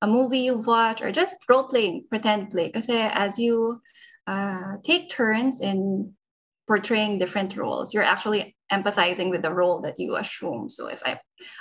a 0.00 0.06
movie 0.06 0.46
you 0.46 0.58
watch 0.58 1.02
or 1.02 1.10
just 1.10 1.34
role 1.48 1.66
playing, 1.66 2.06
pretend 2.08 2.50
play. 2.50 2.66
Because 2.70 2.86
as 2.88 3.38
you 3.38 3.82
uh, 4.28 4.78
take 4.84 5.10
turns 5.10 5.60
in 5.60 6.14
portraying 6.68 7.18
different 7.18 7.56
roles, 7.56 7.92
you're 7.92 8.04
actually 8.04 8.54
empathizing 8.70 9.30
with 9.30 9.42
the 9.42 9.52
role 9.52 9.80
that 9.80 9.98
you 9.98 10.16
assume. 10.16 10.68
So 10.68 10.86
if 10.86 11.02
I, 11.04 11.18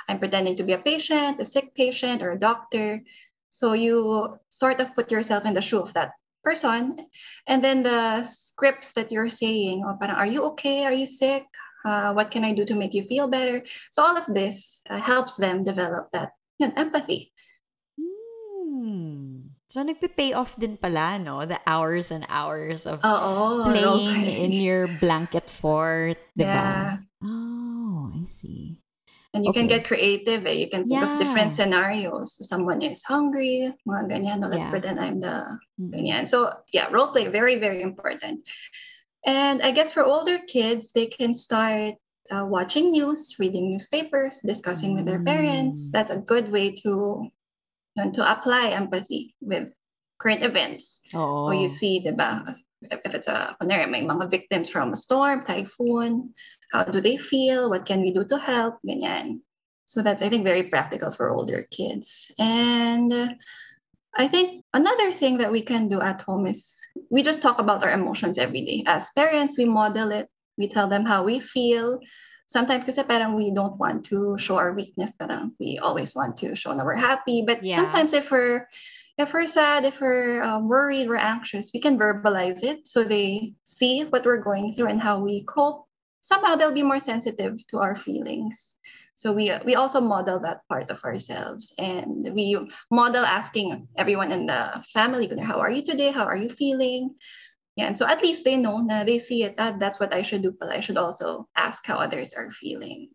I'm 0.08 0.20
pretending 0.20 0.58
to 0.58 0.64
be 0.64 0.74
a 0.74 0.78
patient, 0.78 1.40
a 1.40 1.46
sick 1.46 1.74
patient, 1.74 2.22
or 2.22 2.34
a 2.34 2.40
doctor, 2.40 3.02
so 3.50 3.74
you 3.74 4.38
sort 4.50 4.82
of 4.82 4.94
put 4.94 5.10
yourself 5.10 5.46
in 5.46 5.54
the 5.54 5.62
shoe 5.62 5.80
of 5.80 5.94
that 5.94 6.12
person, 6.44 7.00
and 7.48 7.64
then 7.64 7.82
the 7.84 8.24
scripts 8.24 8.92
that 8.94 9.12
you're 9.12 9.30
saying, 9.30 9.84
oh, 9.88 9.98
parang, 10.00 10.18
are 10.18 10.28
you 10.28 10.44
okay? 10.52 10.86
Are 10.86 10.94
you 10.94 11.08
sick? 11.08 11.46
Uh, 11.86 12.12
what 12.14 12.30
can 12.30 12.44
I 12.44 12.52
do 12.54 12.66
to 12.66 12.76
make 12.76 12.94
you 12.94 13.04
feel 13.04 13.28
better? 13.28 13.64
So 13.92 14.04
all 14.04 14.18
of 14.18 14.28
this 14.28 14.82
uh, 14.90 15.00
helps 15.00 15.36
them 15.36 15.64
develop 15.64 16.10
that 16.12 16.32
yun, 16.60 16.74
empathy. 16.76 17.32
Hmm. 17.98 19.56
So 19.68 19.84
nagpe-pay 19.84 20.32
off 20.32 20.56
din 20.56 20.80
pala, 20.80 21.20
no? 21.20 21.44
The 21.44 21.60
hours 21.68 22.08
and 22.10 22.24
hours 22.32 22.88
of 22.88 23.04
Oo, 23.04 23.68
playing 23.68 24.24
in 24.24 24.52
your 24.64 24.88
blanket 24.88 25.52
fort, 25.52 26.16
diba? 26.40 26.48
Yeah. 26.48 26.98
Oh, 27.20 28.16
I 28.16 28.24
see. 28.24 28.80
And 29.36 29.44
you 29.44 29.52
can 29.52 29.68
get 29.68 29.84
creative. 29.84 30.48
Eh. 30.48 30.56
You 30.56 30.70
can 30.72 30.88
think 30.88 31.04
of 31.04 31.12
different 31.20 31.52
Yeah. 31.52 31.60
scenarios. 31.60 32.40
Someone 32.48 32.80
is 32.82 33.04
hungry, 33.04 33.76
mga 33.84 34.04
ganyan. 34.08 34.40
No, 34.40 34.48
let's 34.48 34.64
Yeah. 34.66 34.72
pretend 34.72 35.04
I'm 35.04 35.20
the 35.20 35.60
Mm-mm. 35.76 35.92
ganyan. 35.92 36.24
So 36.24 36.48
yeah, 36.72 36.88
role 36.88 37.12
play 37.12 37.28
very 37.28 37.60
very 37.60 37.84
important. 37.84 38.48
And 39.28 39.60
I 39.62 39.76
guess 39.76 39.92
for 39.92 40.08
older 40.08 40.40
kids, 40.48 40.96
they 40.96 41.12
can 41.12 41.36
start 41.36 42.00
uh, 42.32 42.48
watching 42.48 42.92
news, 42.96 43.36
reading 43.36 43.72
newspapers, 43.72 44.40
discussing 44.40 44.96
with 44.96 45.04
their 45.06 45.20
parents. 45.20 45.88
Mm. 45.88 45.92
That's 45.92 46.12
a 46.12 46.24
good 46.24 46.48
way 46.52 46.72
to 46.88 47.28
yun, 47.98 48.14
to 48.14 48.32
apply 48.32 48.70
empathy 48.70 49.36
with 49.42 49.70
current 50.20 50.44
events. 50.44 51.02
Or 51.50 51.54
you 51.54 51.70
see, 51.70 52.02
diba, 52.06 52.50
if 52.50 52.62
if 53.06 53.14
it's 53.14 53.28
a, 53.28 53.58
kunwari, 53.62 53.90
may 53.90 54.04
mga 54.06 54.30
victims 54.30 54.70
from 54.70 54.94
a 54.94 54.96
storm, 54.96 55.44
typhoon, 55.44 56.34
how 56.72 56.84
do 56.84 57.02
they 57.02 57.18
feel? 57.18 57.70
What 57.70 57.86
can 57.86 58.02
we 58.02 58.14
do 58.14 58.24
to 58.26 58.38
help? 58.38 58.78
Ganyan. 58.86 59.42
So 59.86 60.02
that's, 60.02 60.22
I 60.22 60.30
think, 60.30 60.44
very 60.44 60.64
practical 60.64 61.12
for 61.12 61.30
older 61.30 61.66
kids. 61.72 62.32
And 62.38 63.12
uh, 63.12 63.30
I 64.16 64.28
think 64.28 64.66
another 64.74 65.14
thing 65.14 65.38
that 65.38 65.52
we 65.52 65.62
can 65.62 65.88
do 65.88 66.02
at 66.02 66.22
home 66.22 66.46
is 66.46 66.76
we 67.10 67.24
just 67.24 67.42
talk 67.42 67.60
about 67.60 67.84
our 67.84 67.92
emotions 67.92 68.38
every 68.38 68.62
day. 68.62 68.84
As 68.86 69.10
parents, 69.16 69.58
we 69.58 69.66
model 69.66 70.12
it. 70.12 70.28
We 70.58 70.68
tell 70.68 70.88
them 70.88 71.06
how 71.06 71.24
we 71.24 71.40
feel. 71.40 72.00
Sometimes 72.48 72.88
kasi 72.88 73.04
parang 73.04 73.36
we 73.36 73.52
don't 73.52 73.76
want 73.76 74.08
to 74.08 74.40
show 74.40 74.56
our 74.56 74.72
weakness, 74.72 75.12
parang 75.12 75.52
we 75.60 75.78
always 75.84 76.16
want 76.16 76.40
to 76.40 76.56
show 76.56 76.72
that 76.72 76.86
we're 76.86 76.96
happy. 76.96 77.44
But 77.44 77.60
Yeah. 77.60 77.84
sometimes 77.84 78.16
if 78.16 78.32
we're 78.32 78.68
if 79.18 79.34
we're 79.34 79.50
sad, 79.50 79.84
if 79.84 80.00
we're 80.00 80.42
um, 80.46 80.70
worried, 80.70 81.10
we're 81.10 81.18
anxious, 81.20 81.74
we 81.74 81.82
can 81.82 81.98
verbalize 81.98 82.64
it 82.64 82.88
so 82.88 83.04
they 83.04 83.58
see 83.66 84.06
what 84.06 84.24
we're 84.24 84.40
going 84.40 84.74
through 84.74 84.88
and 84.94 85.02
how 85.02 85.20
we 85.20 85.44
cope. 85.44 85.90
Somehow 86.22 86.56
they'll 86.56 86.76
be 86.76 86.86
more 86.86 87.02
sensitive 87.02 87.58
to 87.68 87.80
our 87.80 87.96
feelings. 87.96 88.78
So 89.18 89.34
we 89.34 89.50
we 89.66 89.74
also 89.74 90.00
model 90.00 90.38
that 90.46 90.62
part 90.70 90.94
of 90.94 91.02
ourselves, 91.02 91.74
and 91.82 92.30
we 92.38 92.54
model 92.94 93.26
asking 93.26 93.90
everyone 93.98 94.30
in 94.32 94.46
the 94.46 94.86
family, 94.94 95.26
"How 95.42 95.58
are 95.58 95.74
you 95.74 95.82
today? 95.82 96.14
How 96.14 96.30
are 96.30 96.38
you 96.38 96.54
feeling?" 96.54 97.18
Yeah, 97.78 97.94
and 97.94 97.98
so 97.98 98.10
at 98.10 98.26
least 98.26 98.42
they 98.42 98.58
know, 98.58 98.82
na 98.82 99.06
they 99.06 99.22
see 99.22 99.46
it. 99.46 99.54
That 99.62 99.78
that's 99.78 100.02
what 100.02 100.10
I 100.10 100.26
should 100.26 100.42
do, 100.42 100.50
but 100.50 100.74
I 100.74 100.82
should 100.82 100.98
also 100.98 101.46
ask 101.54 101.86
how 101.86 102.02
others 102.02 102.34
are 102.34 102.50
feeling. 102.50 103.14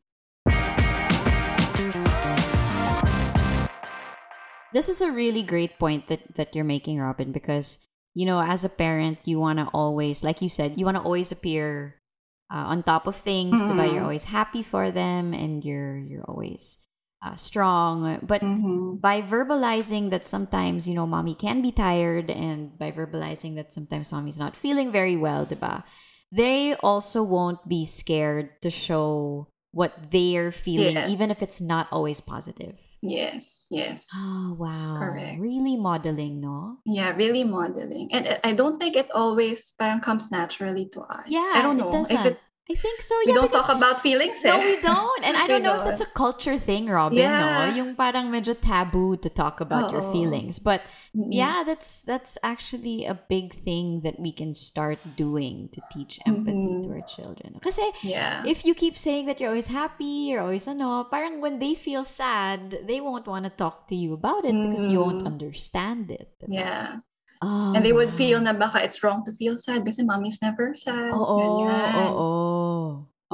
This 4.71 4.87
is 4.89 5.03
a 5.03 5.11
really 5.11 5.43
great 5.43 5.83
point 5.83 6.07
that, 6.07 6.39
that 6.39 6.55
you're 6.55 6.65
making, 6.65 7.03
Robyn, 7.03 7.35
because 7.35 7.83
you 8.15 8.25
know, 8.25 8.39
as 8.39 8.63
a 8.63 8.71
parent, 8.71 9.19
you 9.27 9.43
want 9.43 9.59
to 9.59 9.67
always, 9.75 10.23
like 10.23 10.41
you 10.41 10.49
said, 10.49 10.79
you 10.79 10.87
want 10.87 10.97
to 10.97 11.03
always 11.03 11.33
appear 11.33 11.99
uh, 12.47 12.71
on 12.71 12.85
top 12.87 13.11
of 13.11 13.17
things. 13.17 13.59
Mm-hmm. 13.59 13.81
diba? 13.81 13.93
You're 13.93 14.07
always 14.07 14.31
happy 14.31 14.63
for 14.63 14.95
them, 14.95 15.35
and 15.35 15.65
you're 15.67 15.99
you're 15.99 16.25
always 16.31 16.79
uh, 17.25 17.37
strong. 17.37 18.19
But 18.23 18.43
Mhm. 18.43 19.01
by 19.01 19.23
verbalizing 19.23 20.11
that 20.11 20.27
sometimes 20.27 20.89
you 20.89 20.95
know 20.95 21.07
mommy 21.07 21.35
can 21.35 21.63
be 21.63 21.71
tired, 21.73 22.31
and 22.31 22.77
by 22.79 22.91
verbalizing 22.91 23.55
that 23.57 23.73
sometimes 23.73 24.11
mommy's 24.13 24.39
not 24.39 24.57
feeling 24.57 24.91
very 24.91 25.17
well, 25.17 25.47
diba? 25.47 25.85
They 26.33 26.75
also 26.83 27.23
won't 27.23 27.69
be 27.69 27.85
scared 27.85 28.61
to 28.63 28.71
show 28.71 29.49
what 29.71 30.11
they're 30.11 30.53
feeling, 30.53 30.97
Yes. 30.97 31.09
even 31.09 31.31
if 31.31 31.43
it's 31.43 31.61
not 31.61 31.89
always 31.93 32.21
positive. 32.21 32.77
Yes, 33.03 33.67
yes. 33.71 34.07
Oh 34.15 34.55
wow! 34.59 34.97
Correct. 34.99 35.41
Really 35.41 35.77
modeling, 35.77 36.41
no? 36.41 36.79
Yeah, 36.87 37.17
really 37.17 37.43
modeling. 37.43 38.13
And 38.15 38.29
I- 38.29 38.51
I 38.51 38.53
don't 38.55 38.79
think 38.79 38.95
it 38.97 39.11
always 39.11 39.75
parang 39.79 40.01
comes 40.01 40.31
naturally 40.31 40.87
to 40.95 41.01
us. 41.03 41.27
Yeah, 41.27 41.51
I 41.55 41.63
don't 41.63 41.77
know. 41.77 41.89
It 41.89 41.93
doesn't. 41.93 42.27
it, 42.27 42.39
I 42.73 42.75
think 42.75 43.05
so. 43.05 43.13
we 43.21 43.29
yeah, 43.29 43.37
don't 43.37 43.53
talk 43.53 43.69
about 43.69 44.01
feelings. 44.01 44.41
no, 44.41 44.57
eh. 44.57 44.65
we 44.65 44.81
don't, 44.81 45.21
and 45.25 45.37
I 45.37 45.43
We 45.47 45.49
don't 45.61 45.63
know 45.69 45.77
if 45.77 45.85
that's 45.85 46.01
a 46.01 46.09
culture 46.09 46.57
thing, 46.57 46.89
Robyn. 46.89 47.21
Yeah. 47.21 47.69
No, 47.69 47.77
yung 47.77 47.93
parang 47.95 48.33
medyo 48.33 48.57
taboo 48.57 49.21
to 49.21 49.29
talk 49.29 49.61
about 49.61 49.93
your 49.93 50.09
feelings, 50.09 50.57
but 50.57 50.81
Mm-mm. 51.13 51.29
yeah, 51.29 51.61
that's 51.69 52.01
that's 52.01 52.41
actually 52.41 53.05
a 53.05 53.13
big 53.13 53.53
thing 53.53 54.01
that 54.09 54.17
we 54.17 54.33
can 54.33 54.57
start 54.57 54.97
doing 55.21 55.69
to 55.77 55.85
teach 55.93 56.17
empathy 56.25 56.81
to 56.81 56.89
Mhm. 56.89 56.97
our 56.97 57.05
children. 57.05 57.61
Kasi 57.61 57.85
Yeah. 58.01 58.41
if 58.49 58.65
you 58.65 58.73
keep 58.73 58.97
saying 58.97 59.29
that 59.29 59.37
you're 59.37 59.53
always 59.53 59.69
happy, 59.69 60.33
you're 60.33 60.41
always 60.41 60.65
ano, 60.65 61.05
parang 61.05 61.45
when 61.45 61.61
they 61.61 61.77
feel 61.77 62.09
sad, 62.09 62.89
they 62.89 62.97
won't 63.05 63.29
want 63.29 63.45
to 63.45 63.53
talk 63.53 63.85
to 63.93 63.95
you 63.95 64.17
about 64.17 64.49
it 64.49 64.57
because 64.57 64.89
you 64.89 65.05
won't 65.05 65.21
Mm. 65.21 65.37
understand 65.37 66.09
it. 66.09 66.33
yeah. 66.49 67.05
Oh, 67.43 67.75
And 67.75 67.85
they 67.85 67.93
would 67.93 68.11
feel 68.11 68.41
na 68.41 68.55
baka 68.55 68.83
it's 68.85 69.03
wrong 69.03 69.27
to 69.27 69.33
feel 69.35 69.59
sad 69.59 69.85
kasi 69.85 70.07
mommy's 70.07 70.39
never 70.43 70.79
sad. 70.79 71.11
Oo, 71.11 71.37
Ganyan. 71.43 72.15
oo. 72.15 72.31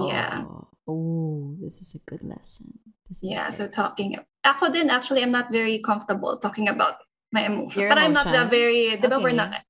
Yeah. 0.00 0.48
oo. 0.48 0.64
Oh, 0.88 1.56
this 1.60 1.84
is 1.84 1.92
a 1.94 2.00
good 2.08 2.24
lesson. 2.24 2.72
This 3.08 3.22
is 3.22 3.30
Yeah, 3.30 3.52
so 3.52 3.68
talking. 3.68 4.16
Ako 4.44 4.72
din, 4.72 4.88
actually, 4.88 5.20
I'm 5.20 5.32
not 5.32 5.52
very 5.52 5.84
comfortable 5.84 6.40
talking 6.40 6.72
about 6.72 7.04
my 7.32 7.44
emotions. 7.44 7.76
Your 7.76 7.92
but 7.92 8.00
I'm 8.00 8.16
not 8.16 8.32
that 8.32 8.48
very, 8.48 8.96
di 8.96 9.08
ba, 9.08 9.20
we're 9.20 9.36
not, 9.36 9.60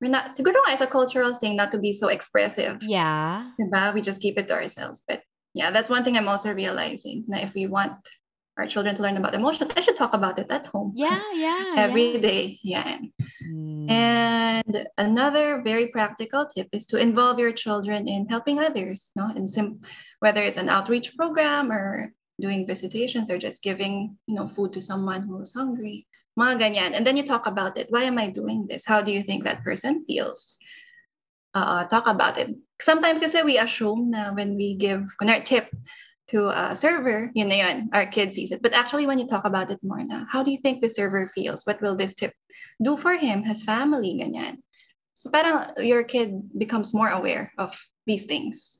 we're 0.00 0.12
not, 0.12 0.36
siguro 0.36 0.60
nga, 0.68 0.76
it's 0.76 0.84
a 0.84 0.86
cultural 0.86 1.32
thing 1.32 1.56
not 1.56 1.72
to 1.72 1.80
be 1.80 1.96
so 1.96 2.08
expressive. 2.12 2.84
Yeah. 2.84 3.48
Diba? 3.56 3.96
We 3.96 4.04
just 4.04 4.20
keep 4.20 4.36
it 4.36 4.48
to 4.48 4.54
ourselves. 4.54 5.00
But 5.08 5.24
yeah, 5.56 5.72
that's 5.72 5.88
one 5.88 6.04
thing 6.04 6.20
I'm 6.20 6.28
also 6.28 6.52
realizing. 6.52 7.24
Na 7.28 7.40
if 7.40 7.56
we 7.56 7.64
want 7.64 7.96
our 8.60 8.66
children 8.66 8.94
to 8.96 9.02
learn 9.02 9.16
about 9.16 9.34
emotions, 9.34 9.70
I 9.76 9.80
should 9.80 9.96
talk 9.96 10.12
about 10.12 10.38
it 10.38 10.52
at 10.52 10.66
home. 10.66 10.92
Yeah, 10.94 11.24
yeah. 11.32 11.74
Every 11.88 12.16
yeah. 12.16 12.20
day. 12.20 12.44
Yeah. 12.62 12.98
Mm. 13.48 13.75
And 13.88 14.88
another 14.98 15.62
very 15.62 15.88
practical 15.88 16.46
tip 16.46 16.68
is 16.72 16.86
to 16.86 16.98
involve 16.98 17.38
your 17.38 17.52
children 17.52 18.08
in 18.08 18.26
helping 18.28 18.58
others, 18.58 19.10
no? 19.14 19.30
In 19.34 19.46
sim- 19.46 19.80
whether 20.20 20.42
it's 20.42 20.58
an 20.58 20.68
outreach 20.68 21.16
program 21.16 21.70
or 21.70 22.12
doing 22.40 22.66
visitations 22.66 23.30
or 23.30 23.38
just 23.38 23.62
giving, 23.62 24.18
you 24.26 24.34
know, 24.34 24.48
food 24.48 24.72
to 24.74 24.80
someone 24.80 25.22
who's 25.22 25.54
hungry. 25.54 26.06
Mga 26.38 26.60
ganyan. 26.60 26.92
And 26.92 27.06
then 27.06 27.16
you 27.16 27.24
talk 27.24 27.46
about 27.46 27.78
it. 27.78 27.86
Why 27.88 28.04
am 28.04 28.18
I 28.18 28.28
doing 28.28 28.66
this? 28.68 28.84
How 28.84 29.00
do 29.00 29.10
you 29.10 29.22
think 29.22 29.44
that 29.44 29.64
person 29.64 30.04
feels? 30.06 30.58
Uh, 31.54 31.86
talk 31.86 32.06
about 32.06 32.36
it. 32.36 32.52
Sometimes 32.82 33.20
kasi 33.20 33.40
we 33.40 33.56
assume 33.56 34.12
na 34.12 34.36
when 34.36 34.56
we 34.56 34.76
give 34.76 35.08
kunwari 35.16 35.40
tip 35.44 35.72
to 36.28 36.48
a 36.50 36.74
server, 36.74 37.30
yun 37.34 37.48
na 37.48 37.54
yun, 37.54 37.90
our 37.92 38.06
kid 38.06 38.32
sees 38.32 38.50
it. 38.50 38.62
But 38.62 38.72
actually, 38.72 39.06
when 39.06 39.18
you 39.18 39.26
talk 39.26 39.44
about 39.44 39.70
it 39.70 39.78
more 39.82 40.02
na, 40.02 40.24
how 40.30 40.42
do 40.42 40.50
you 40.50 40.58
think 40.58 40.80
the 40.80 40.90
server 40.90 41.30
feels? 41.34 41.64
What 41.64 41.80
will 41.80 41.96
this 41.96 42.14
tip 42.14 42.32
do 42.82 42.96
for 42.96 43.14
him, 43.14 43.44
his 43.44 43.62
family, 43.62 44.18
ganyan. 44.18 44.58
So 45.14 45.30
parang 45.30 45.72
your 45.78 46.04
kid 46.04 46.50
becomes 46.58 46.92
more 46.92 47.08
aware 47.08 47.52
of 47.58 47.72
these 48.06 48.24
things. 48.24 48.78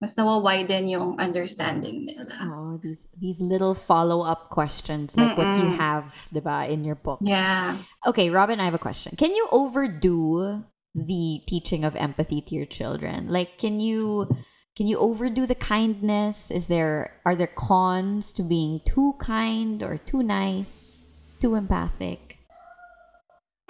Mas 0.00 0.14
nawa-widen 0.14 0.88
yung 0.88 1.20
understanding 1.20 2.04
nila. 2.04 2.34
Oh, 2.42 2.80
these 2.82 3.06
these 3.16 3.40
little 3.40 3.74
follow-up 3.74 4.50
questions 4.50 5.16
like 5.16 5.36
what 5.38 5.56
you 5.56 5.70
Mm-mm. 5.70 5.76
have, 5.76 6.28
diba, 6.34 6.68
in 6.68 6.84
your 6.84 6.96
books. 6.96 7.24
Yeah. 7.24 7.78
Okay, 8.04 8.28
Robyn, 8.28 8.60
I 8.60 8.64
have 8.64 8.74
a 8.74 8.82
question. 8.82 9.16
Can 9.16 9.32
you 9.32 9.48
overdo 9.52 10.64
the 10.94 11.40
teaching 11.46 11.84
of 11.84 11.96
empathy 11.96 12.40
to 12.42 12.54
your 12.54 12.66
children? 12.66 13.26
Like 13.28 13.58
can 13.58 13.80
you 13.80 14.28
can 14.76 14.86
you 14.86 14.98
overdo 14.98 15.46
the 15.46 15.54
kindness? 15.54 16.50
Is 16.50 16.66
there 16.66 17.20
are 17.24 17.36
there 17.36 17.54
cons 17.54 18.32
to 18.34 18.42
being 18.42 18.80
too 18.84 19.14
kind 19.18 19.82
or 19.82 19.98
too 19.98 20.22
nice, 20.22 21.04
too 21.40 21.54
empathic? 21.54 22.38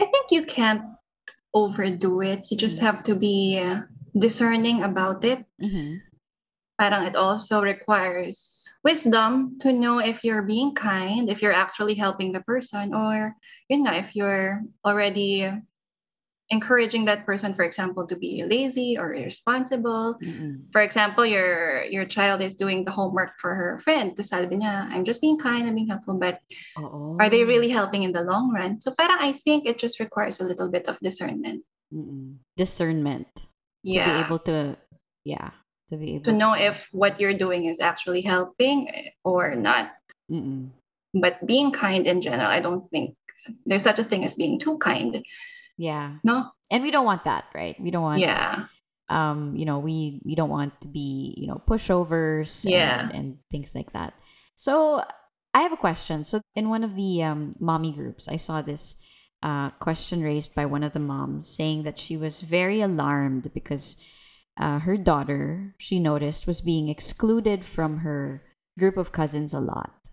I 0.01 0.07
think 0.07 0.31
you 0.31 0.45
can't 0.45 0.83
overdo 1.53 2.23
it. 2.23 2.51
You 2.51 2.57
just 2.57 2.79
have 2.81 3.05
to 3.05 3.15
be 3.15 3.61
uh, 3.63 3.83
discerning 4.19 4.83
about 4.83 5.25
it. 5.25 5.45
Mm-hmm. 5.61 5.97
Parang 6.81 7.07
it 7.07 7.17
also 7.17 7.63
requires 7.63 8.65
wisdom 8.83 9.59
to 9.61 9.73
know 9.73 9.99
if 9.99 10.25
you're 10.25 10.43
being 10.43 10.75
kind, 10.75 11.29
if 11.29 11.43
you're 11.43 11.53
actually 11.53 11.95
helping 11.95 12.33
the 12.33 12.43
person, 12.43 12.95
or 12.95 13.37
you 13.69 13.79
know 13.79 13.93
if 13.93 14.17
you're 14.17 14.63
already 14.85 15.53
encouraging 16.51 17.07
that 17.07 17.25
person, 17.25 17.55
for 17.55 17.65
example, 17.65 18.07
to 18.07 18.17
be 18.17 18.45
lazy 18.45 18.97
or 18.99 19.15
irresponsible. 19.15 20.19
Mm-mm. 20.23 20.69
For 20.73 20.83
example, 20.83 21.25
your 21.25 21.85
your 21.89 22.05
child 22.05 22.43
is 22.43 22.57
doing 22.57 22.85
the 22.85 22.93
homework 22.93 23.41
for 23.41 23.55
her 23.55 23.81
friend. 23.81 24.13
Tapos 24.13 24.29
sabi 24.29 24.61
niya, 24.61 24.89
I'm 24.93 25.05
just 25.05 25.21
being 25.21 25.39
kind, 25.39 25.67
I'm 25.67 25.75
being 25.75 25.89
helpful, 25.89 26.21
but 26.21 26.41
Oo. 26.77 27.17
are 27.21 27.31
they 27.33 27.45
really 27.45 27.73
helping 27.73 28.05
in 28.05 28.13
the 28.13 28.23
long 28.23 28.53
run? 28.53 28.81
So 28.81 28.93
parang 28.93 29.19
I 29.21 29.41
think 29.45 29.65
it 29.65 29.81
just 29.81 30.01
requires 30.01 30.41
a 30.41 30.49
little 30.49 30.69
bit 30.69 30.87
of 30.87 31.01
discernment. 31.01 31.65
Mm-mm. 31.95 32.43
discernment 32.57 33.29
to 33.37 33.47
be 33.85 33.99
able 34.01 34.39
to 34.41 34.77
yeah 35.25 35.51
to 35.89 35.97
be 35.97 36.15
able 36.15 36.25
to 36.25 36.33
know 36.33 36.55
if 36.55 36.89
what 36.91 37.21
you're 37.21 37.37
doing 37.37 37.67
is 37.67 37.79
actually 37.79 38.23
helping 38.23 38.89
eh, 38.89 39.11
or 39.23 39.55
not. 39.55 39.93
Mm-mm. 40.31 40.71
But 41.15 41.47
being 41.47 41.71
kind 41.71 42.07
in 42.07 42.21
general, 42.21 42.51
I 42.51 42.59
don't 42.59 42.91
think 42.91 43.15
there's 43.67 43.85
such 43.85 44.01
a 44.01 44.05
thing 44.05 44.25
as 44.25 44.35
being 44.35 44.59
too 44.59 44.79
kind. 44.79 45.23
Yeah 45.77 46.17
No? 46.25 46.51
and 46.71 46.83
we 46.83 46.91
don't 46.91 47.05
want 47.05 47.25
that 47.25 47.45
right 47.55 47.77
we 47.81 47.91
don't 47.91 48.03
want 48.03 48.21
Yeah. 48.21 48.67
um 49.09 49.55
you 49.57 49.65
know 49.65 49.79
we 49.79 50.21
we 50.25 50.35
don't 50.35 50.51
want 50.51 50.81
to 50.83 50.89
be 50.89 51.35
you 51.37 51.47
know 51.47 51.61
pushovers 51.69 52.65
Yeah. 52.69 53.01
and, 53.03 53.13
and 53.13 53.39
things 53.51 53.75
like 53.75 53.93
that 53.93 54.15
so 54.55 55.03
i 55.53 55.61
have 55.61 55.73
a 55.73 55.77
question 55.77 56.25
so 56.25 56.41
in 56.55 56.69
one 56.69 56.85
of 56.85 56.95
the 56.97 57.23
um, 57.23 57.53
mommy 57.61 57.93
groups 57.93 58.29
i 58.29 58.37
saw 58.37 58.63
this 58.63 58.97
uh, 59.43 59.69
question 59.79 60.23
raised 60.23 60.55
by 60.55 60.65
one 60.65 60.83
of 60.83 60.93
the 60.95 61.01
moms 61.01 61.47
saying 61.47 61.83
that 61.83 61.99
she 61.99 62.17
was 62.17 62.41
very 62.41 62.81
alarmed 62.81 63.53
because 63.53 63.97
uh, 64.57 64.79
her 64.79 64.97
daughter 64.97 65.75
she 65.79 65.99
noticed 65.99 66.47
was 66.47 66.61
being 66.63 66.89
excluded 66.89 67.65
from 67.65 67.99
her 67.99 68.43
group 68.79 68.97
of 68.97 69.13
cousins 69.13 69.53
a 69.53 69.61
lot 69.61 70.09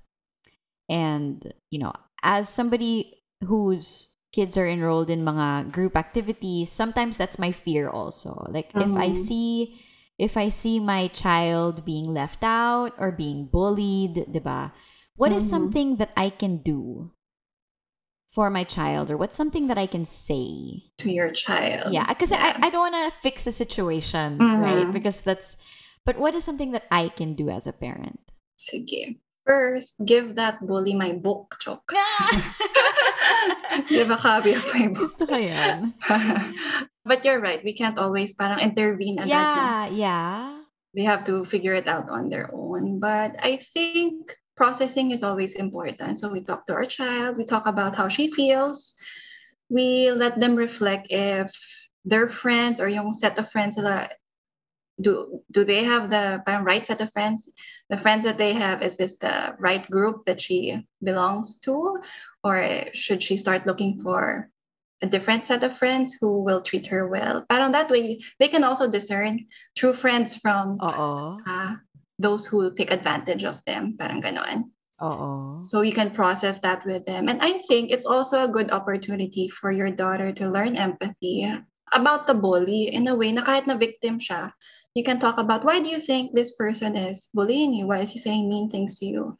and 0.89 1.53
you 1.69 1.79
know 1.79 1.93
as 2.23 2.49
somebody 2.49 3.23
whose 3.45 4.09
kids 4.31 4.55
are 4.57 4.67
enrolled 4.67 5.09
in 5.09 5.23
mga 5.27 5.71
group 5.71 5.95
activities 5.95 6.71
sometimes 6.71 7.17
that's 7.19 7.37
my 7.39 7.51
fear 7.51 7.89
also 7.91 8.47
like 8.49 8.71
if 8.79 8.91
i 8.95 9.11
Mhm. 9.11 9.15
see 9.15 9.75
if 10.17 10.37
i 10.39 10.47
see 10.47 10.79
my 10.79 11.07
child 11.11 11.83
being 11.83 12.07
left 12.13 12.43
out 12.43 12.95
or 12.97 13.11
being 13.11 13.45
bullied 13.51 14.15
diba 14.31 14.71
what 15.19 15.31
is 15.35 15.43
Mhm. 15.43 15.49
something 15.51 15.89
that 15.99 16.15
i 16.15 16.29
can 16.31 16.63
do 16.63 17.11
for 18.31 18.47
my 18.49 18.63
child 18.63 19.11
or 19.11 19.17
what's 19.19 19.35
something 19.35 19.67
that 19.67 19.77
i 19.77 19.83
can 19.85 20.05
say 20.07 20.87
To 21.03 21.11
your 21.11 21.31
child. 21.35 21.91
yeah 21.91 22.07
because 22.07 22.31
Yeah. 22.31 22.55
I, 22.55 22.67
I 22.67 22.69
don't 22.71 22.87
want 22.91 22.95
to 22.95 23.11
fix 23.11 23.43
the 23.43 23.51
situation 23.51 24.39
right 24.39 24.87
Mhm. 24.87 24.95
because 24.95 25.19
that's 25.19 25.59
but 26.07 26.15
what 26.15 26.31
is 26.33 26.47
something 26.47 26.71
that 26.71 26.87
i 26.87 27.11
can 27.11 27.35
do 27.35 27.51
as 27.51 27.67
a 27.67 27.75
parent 27.75 28.23
Sige. 28.55 29.19
First, 29.41 29.97
give 30.05 30.37
that 30.37 30.61
bully 30.61 30.93
my 30.93 31.17
book, 31.17 31.57
jokes. 31.57 31.97
give 33.87 34.09
a 34.09 34.17
copy 34.17 34.53
of 34.53 34.65
my 34.73 34.87
book. 34.87 35.05
gusto 35.07 35.25
ko 35.25 35.35
yan 35.37 35.93
but 37.05 37.25
you're 37.25 37.41
right. 37.41 37.63
We 37.63 37.73
can't 37.73 37.97
always 37.97 38.33
parang 38.33 38.59
intervene 38.61 39.17
no? 39.17 39.25
yeah 39.25 39.87
yeah 39.89 40.61
they 40.93 41.03
have 41.03 41.23
to 41.25 41.45
figure 41.45 41.73
it 41.73 41.87
out 41.87 42.09
on 42.09 42.29
their 42.29 42.49
own. 42.53 42.99
But 42.99 43.35
I 43.39 43.57
think 43.57 44.35
processing 44.55 45.11
is 45.11 45.23
always 45.23 45.55
important. 45.55 46.19
So 46.19 46.29
we 46.29 46.41
talk 46.41 46.67
to 46.67 46.73
our 46.73 46.85
child, 46.85 47.37
we 47.37 47.45
talk 47.45 47.65
about 47.65 47.95
how 47.95 48.07
she 48.07 48.31
feels, 48.31 48.93
we 49.69 50.11
let 50.11 50.39
them 50.39 50.55
reflect 50.55 51.07
if 51.09 51.51
their 52.03 52.27
friends 52.27 52.81
or 52.81 52.89
yung 52.89 53.13
set 53.13 53.37
of 53.37 53.49
friends 53.49 53.77
do 55.01 55.41
do 55.49 55.63
they 55.63 55.83
have 55.83 56.09
the 56.09 56.43
right 56.45 56.85
set 56.85 57.01
of 57.01 57.11
friends? 57.13 57.49
The 57.89 57.97
friends 57.97 58.23
that 58.25 58.37
they 58.37 58.53
have 58.53 58.83
is 58.83 58.97
this 58.97 59.17
the 59.17 59.55
right 59.57 59.89
group 59.89 60.25
that 60.25 60.39
she 60.39 60.85
belongs 61.01 61.57
to, 61.65 61.97
or 62.43 62.85
should 62.93 63.21
she 63.21 63.37
start 63.37 63.67
looking 63.67 63.99
for 63.99 64.49
a 65.01 65.07
different 65.07 65.45
set 65.45 65.63
of 65.63 65.77
friends 65.77 66.15
who 66.19 66.43
will 66.43 66.61
treat 66.61 66.87
her 66.87 67.07
well? 67.07 67.45
But 67.49 67.61
on 67.61 67.71
that 67.73 67.89
way 67.89 68.21
they 68.39 68.47
can 68.47 68.63
also 68.63 68.89
discern 68.89 69.47
true 69.75 69.93
friends 69.93 70.35
from 70.35 70.77
uh, 70.81 71.75
those 72.19 72.45
who 72.45 72.73
take 72.73 72.91
advantage 72.91 73.43
of 73.43 73.63
them. 73.65 73.97
Parang 73.97 74.21
ganon. 74.21 74.71
Oh. 75.01 75.59
So 75.63 75.81
you 75.81 75.93
can 75.93 76.11
process 76.11 76.59
that 76.59 76.85
with 76.85 77.05
them. 77.05 77.27
And 77.27 77.41
I 77.41 77.57
think 77.65 77.89
it's 77.89 78.05
also 78.05 78.43
a 78.43 78.51
good 78.51 78.69
opportunity 78.69 79.49
for 79.49 79.71
your 79.71 79.89
daughter 79.89 80.31
to 80.33 80.49
learn 80.49 80.77
empathy 80.77 81.49
about 81.91 82.27
the 82.27 82.33
bully 82.33 82.93
in 82.93 83.07
a 83.07 83.15
way 83.15 83.31
na 83.31 83.43
kahit 83.43 83.67
na 83.67 83.75
victim 83.75 84.19
siya, 84.19 84.51
you 84.95 85.03
can 85.03 85.19
talk 85.19 85.37
about 85.37 85.63
why 85.63 85.79
do 85.79 85.89
you 85.89 85.99
think 85.99 86.31
this 86.31 86.55
person 86.55 86.95
is 86.95 87.27
bullying 87.33 87.73
you? 87.73 87.87
Why 87.87 87.99
is 87.99 88.11
he 88.11 88.19
saying 88.19 88.47
mean 88.49 88.69
things 88.69 88.99
to 88.99 89.05
you? 89.05 89.37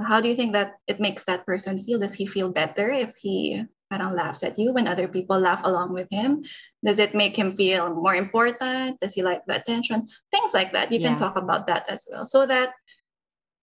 How 0.00 0.20
do 0.20 0.28
you 0.28 0.36
think 0.36 0.52
that 0.52 0.76
it 0.86 1.00
makes 1.00 1.24
that 1.24 1.46
person 1.46 1.82
feel? 1.84 1.98
Does 1.98 2.12
he 2.12 2.26
feel 2.26 2.52
better 2.52 2.88
if 2.90 3.16
he 3.16 3.64
parang 3.88 4.12
laughs 4.12 4.42
at 4.42 4.58
you 4.58 4.72
when 4.74 4.88
other 4.88 5.08
people 5.08 5.38
laugh 5.38 5.62
along 5.64 5.92
with 5.94 6.08
him? 6.10 6.44
Does 6.84 6.98
it 6.98 7.14
make 7.14 7.36
him 7.36 7.56
feel 7.56 7.94
more 7.94 8.14
important? 8.14 9.00
Does 9.00 9.14
he 9.14 9.22
like 9.22 9.40
the 9.46 9.56
attention? 9.56 10.08
Things 10.30 10.52
like 10.52 10.72
that. 10.72 10.92
You 10.92 11.00
Yeah. 11.00 11.14
can 11.14 11.18
talk 11.18 11.36
about 11.40 11.66
that 11.68 11.88
as 11.88 12.04
well. 12.10 12.24
So 12.24 12.44
that 12.44 12.74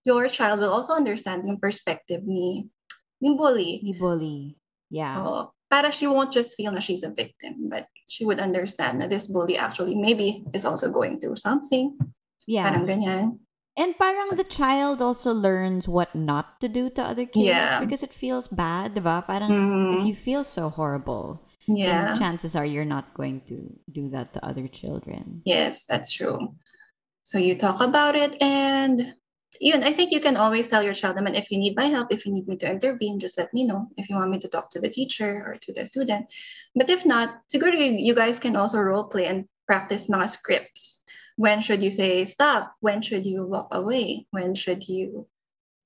your 0.04 0.28
child 0.28 0.60
will 0.60 0.74
also 0.74 0.94
understand 0.94 1.46
yung 1.48 1.60
perspective 1.62 2.26
ni, 2.26 2.68
ni 3.22 3.38
bully. 3.38 3.80
Ni 3.84 3.94
bully. 3.94 4.58
Yeah. 4.90 5.22
Oo. 5.22 5.54
para 5.74 5.90
she 5.90 6.06
won't 6.06 6.30
just 6.30 6.54
feel 6.54 6.70
that 6.70 6.86
she's 6.86 7.02
a 7.02 7.10
victim, 7.10 7.66
but 7.66 7.90
she 8.06 8.30
would 8.30 8.38
understand 8.38 9.02
that 9.02 9.10
this 9.10 9.26
bully 9.26 9.58
actually 9.58 9.98
maybe 9.98 10.46
is 10.54 10.70
also 10.70 10.94
going 10.94 11.18
through 11.18 11.34
something. 11.34 11.98
yeah. 12.46 12.62
Parang 12.62 12.86
ganyan. 12.86 13.42
And 13.76 13.98
parang 13.98 14.38
the 14.38 14.46
child 14.46 15.02
also 15.02 15.34
learns 15.34 15.88
what 15.90 16.14
not 16.14 16.62
to 16.62 16.70
do 16.70 16.90
to 16.94 17.02
other 17.02 17.26
kids 17.26 17.50
Yeah. 17.50 17.80
because 17.82 18.04
it 18.04 18.14
feels 18.14 18.48
bad, 18.48 18.94
diba? 18.94 19.26
Parang 19.26 19.50
Mhm. 19.50 19.98
if 19.98 20.06
you 20.06 20.14
feel 20.14 20.44
so 20.46 20.70
horrible, 20.70 21.42
Yeah. 21.66 22.14
chances 22.14 22.54
are 22.56 22.66
you're 22.66 22.86
not 22.86 23.18
going 23.18 23.42
to 23.50 23.74
do 23.90 24.10
that 24.14 24.34
to 24.38 24.46
other 24.46 24.68
children. 24.70 25.42
Yes, 25.46 25.86
that's 25.90 26.14
true. 26.14 26.54
So 27.24 27.42
you 27.42 27.58
talk 27.58 27.82
about 27.82 28.14
it 28.14 28.38
and 28.44 29.16
yun, 29.58 29.82
I 29.82 29.94
think 29.94 30.12
you 30.12 30.20
can 30.20 30.38
always 30.38 30.68
tell 30.68 30.84
your 30.84 30.94
child, 30.94 31.18
naman, 31.18 31.34
if 31.34 31.50
you 31.50 31.58
need 31.58 31.74
my 31.74 31.88
help, 31.90 32.14
if 32.14 32.26
you 32.26 32.34
need 32.34 32.46
me 32.46 32.58
to 32.62 32.70
intervene, 32.70 33.18
just 33.18 33.38
let 33.38 33.54
me 33.54 33.64
know. 33.64 33.90
If 33.98 34.10
you 34.10 34.18
want 34.18 34.30
me 34.30 34.38
to 34.44 34.50
talk 34.50 34.70
to 34.76 34.80
the 34.82 34.90
teacher 34.90 35.42
or 35.50 35.56
to 35.56 35.74
the 35.74 35.86
student. 35.88 36.28
But 36.76 36.90
if 36.94 37.06
not, 37.10 37.42
siguro 37.50 37.74
you, 37.74 37.96
you 37.98 38.14
guys 38.14 38.38
can 38.38 38.54
also 38.56 38.78
role 38.78 39.06
play 39.10 39.26
and 39.26 39.46
practice 39.66 40.08
mga 40.12 40.30
scripts. 40.30 41.00
When 41.36 41.62
should 41.62 41.82
you 41.82 41.92
say 41.92 42.26
stop? 42.26 42.76
When 42.80 43.02
should 43.02 43.26
you 43.26 43.46
walk 43.46 43.74
away? 43.74 44.28
When 44.32 44.54
should 44.56 44.88
you 44.88 45.28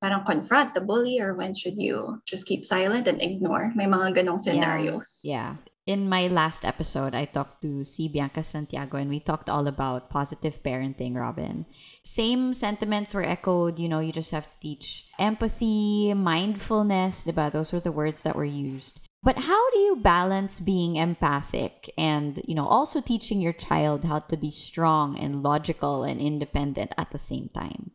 parang 0.02 0.26
confront 0.26 0.74
the 0.76 0.82
bully 0.82 1.20
or 1.20 1.34
when 1.34 1.56
should 1.56 1.78
you 1.78 2.22
just 2.26 2.46
keep 2.46 2.66
silent 2.66 3.08
and 3.08 3.22
ignore? 3.22 3.72
May 3.76 3.86
mga 3.86 4.18
ganong 4.22 4.40
scenarios. 4.40 5.22
Yeah. 5.24 5.58
In 5.88 6.10
my 6.12 6.28
last 6.28 6.66
episode, 6.66 7.16
I 7.16 7.24
talked 7.24 7.62
to 7.64 7.86
C. 7.86 8.10
Bianca 8.12 8.44
Santiago 8.44 8.98
and 8.98 9.10
we 9.10 9.22
talked 9.22 9.50
all 9.50 9.68
about 9.68 10.10
positive 10.10 10.62
parenting, 10.62 11.16
Robyn. 11.16 11.66
Same 12.04 12.54
sentiments 12.54 13.14
were 13.14 13.24
echoed. 13.24 13.80
You 13.80 13.88
know, 13.88 14.04
you 14.04 14.12
just 14.12 14.32
have 14.32 14.50
to 14.50 14.60
teach 14.60 15.08
empathy, 15.18 16.14
mindfulness, 16.14 17.24
diba? 17.24 17.50
Those 17.50 17.72
were 17.72 17.80
the 17.80 17.96
words 17.96 18.24
that 18.24 18.36
were 18.36 18.44
used. 18.44 19.00
But 19.28 19.40
how 19.40 19.70
do 19.72 19.80
you 19.80 19.98
balance 19.98 20.62
being 20.62 20.96
empathic 20.96 21.94
and, 21.98 22.42
you 22.48 22.56
know, 22.56 22.66
also 22.66 23.02
teaching 23.02 23.42
your 23.42 23.52
child 23.52 24.06
how 24.06 24.20
to 24.20 24.38
be 24.38 24.50
strong 24.50 25.20
and 25.20 25.44
logical 25.44 26.06
and 26.06 26.22
independent 26.22 26.94
at 26.98 27.12
the 27.12 27.18
same 27.18 27.50
time? 27.54 27.92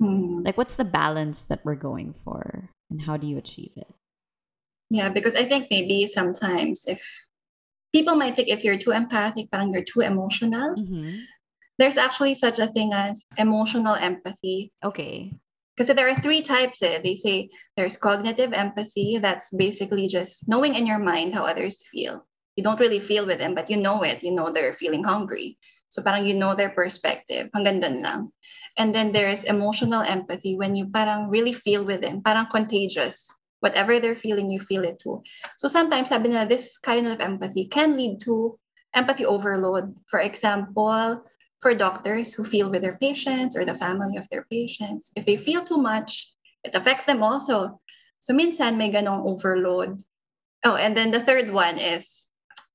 Hmm. 0.00 0.42
Like, 0.42 0.58
what's 0.58 0.74
the 0.74 0.84
balance 0.84 1.44
that 1.44 1.64
we're 1.64 1.76
going 1.76 2.16
for 2.24 2.70
and 2.90 3.02
how 3.02 3.16
do 3.16 3.28
you 3.28 3.38
achieve 3.38 3.70
it? 3.76 3.94
Yeah, 4.90 5.08
because 5.08 5.36
I 5.36 5.44
think 5.44 5.68
maybe 5.70 6.08
sometimes 6.08 6.82
if 6.88 7.00
people 7.94 8.16
might 8.16 8.34
think 8.34 8.48
if 8.48 8.64
you're 8.64 8.76
too 8.76 8.90
empathic, 8.90 9.52
parang 9.52 9.72
you're 9.72 9.84
too 9.84 10.00
emotional. 10.00 10.74
Mm-hmm. 10.74 11.16
There's 11.78 11.96
actually 11.96 12.34
such 12.34 12.58
a 12.58 12.66
thing 12.66 12.92
as 12.92 13.22
emotional 13.38 13.94
empathy. 13.94 14.72
Okay. 14.82 15.38
Because 15.76 15.94
there 15.94 16.08
are 16.08 16.20
three 16.20 16.42
types. 16.42 16.82
Eh. 16.82 17.00
They 17.02 17.14
say 17.14 17.50
there's 17.76 17.96
cognitive 17.96 18.52
empathy. 18.52 19.18
That's 19.20 19.50
basically 19.50 20.06
just 20.08 20.48
knowing 20.48 20.74
in 20.74 20.86
your 20.86 20.98
mind 20.98 21.34
how 21.34 21.44
others 21.44 21.82
feel. 21.90 22.26
You 22.56 22.62
don't 22.62 22.80
really 22.80 23.00
feel 23.00 23.26
with 23.26 23.38
them, 23.38 23.54
but 23.54 23.70
you 23.70 23.78
know 23.78 24.02
it. 24.02 24.22
You 24.22 24.32
know 24.32 24.52
they're 24.52 24.74
feeling 24.76 25.04
hungry. 25.04 25.58
So 25.88 26.02
parang 26.02 26.24
you 26.24 26.34
know 26.34 26.54
their 26.54 26.70
perspective. 26.70 27.48
Hanggang 27.56 27.80
dun 27.80 28.02
lang. 28.02 28.32
And 28.76 28.94
then 28.94 29.12
there's 29.12 29.44
emotional 29.44 30.00
empathy 30.00 30.56
when 30.56 30.74
you 30.74 30.88
parang 30.88 31.28
really 31.28 31.52
feel 31.52 31.84
with 31.84 32.00
them. 32.00 32.20
Parang 32.22 32.48
contagious. 32.48 33.28
Whatever 33.60 34.00
they're 34.00 34.16
feeling, 34.16 34.50
you 34.50 34.60
feel 34.60 34.84
it 34.84 34.98
too. 34.98 35.22
So 35.56 35.68
sometimes 35.68 36.08
sabi 36.08 36.28
nila, 36.28 36.48
this 36.48 36.76
kind 36.78 37.06
of 37.06 37.20
empathy 37.20 37.68
can 37.68 37.96
lead 37.96 38.20
to 38.24 38.58
empathy 38.92 39.24
overload. 39.24 39.94
For 40.08 40.20
example, 40.20 41.22
for 41.62 41.74
doctors 41.74 42.34
who 42.34 42.44
feel 42.44 42.70
with 42.70 42.82
their 42.82 42.98
patients 42.98 43.56
or 43.56 43.64
the 43.64 43.76
family 43.78 44.18
of 44.18 44.28
their 44.30 44.44
patients, 44.50 45.12
if 45.16 45.24
they 45.26 45.36
feel 45.38 45.64
too 45.64 45.78
much, 45.78 46.28
it 46.64 46.74
affects 46.74 47.06
them 47.06 47.22
also. 47.22 47.80
So 48.20 48.34
minsan 48.34 48.76
may 48.76 48.90
ganong 48.90 49.26
overload. 49.26 50.02
Oh, 50.64 50.76
and 50.76 50.96
then 50.96 51.10
the 51.10 51.22
third 51.22 51.50
one 51.52 51.78
is 51.78 52.28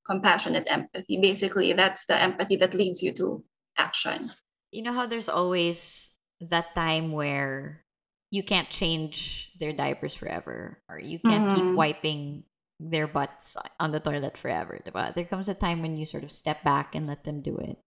compassionate 0.08 0.66
empathy. 0.68 1.18
Basically, 1.20 1.72
that's 1.74 2.04
the 2.06 2.16
empathy 2.20 2.56
that 2.56 2.74
leads 2.74 3.02
you 3.02 3.12
to 3.14 3.44
action. 3.78 4.30
You 4.72 4.82
know 4.82 4.92
how 4.92 5.06
there's 5.06 5.28
always 5.28 6.12
that 6.40 6.74
time 6.74 7.12
where 7.12 7.84
you 8.30 8.42
can't 8.42 8.68
change 8.68 9.52
their 9.58 9.72
diapers 9.72 10.14
forever 10.14 10.82
or 10.88 10.98
you 11.00 11.18
can't 11.18 11.48
keep 11.48 11.64
Mhm. 11.66 11.74
wiping 11.74 12.44
their 12.78 13.08
butts 13.08 13.56
on 13.80 13.90
the 13.92 14.00
toilet 14.00 14.36
forever. 14.36 14.80
But 14.92 15.14
There 15.14 15.24
comes 15.24 15.48
a 15.48 15.54
time 15.54 15.82
when 15.82 15.96
you 15.96 16.06
sort 16.06 16.24
of 16.24 16.30
step 16.30 16.62
back 16.62 16.94
and 16.94 17.06
let 17.06 17.24
them 17.24 17.40
do 17.42 17.56
it. 17.58 17.78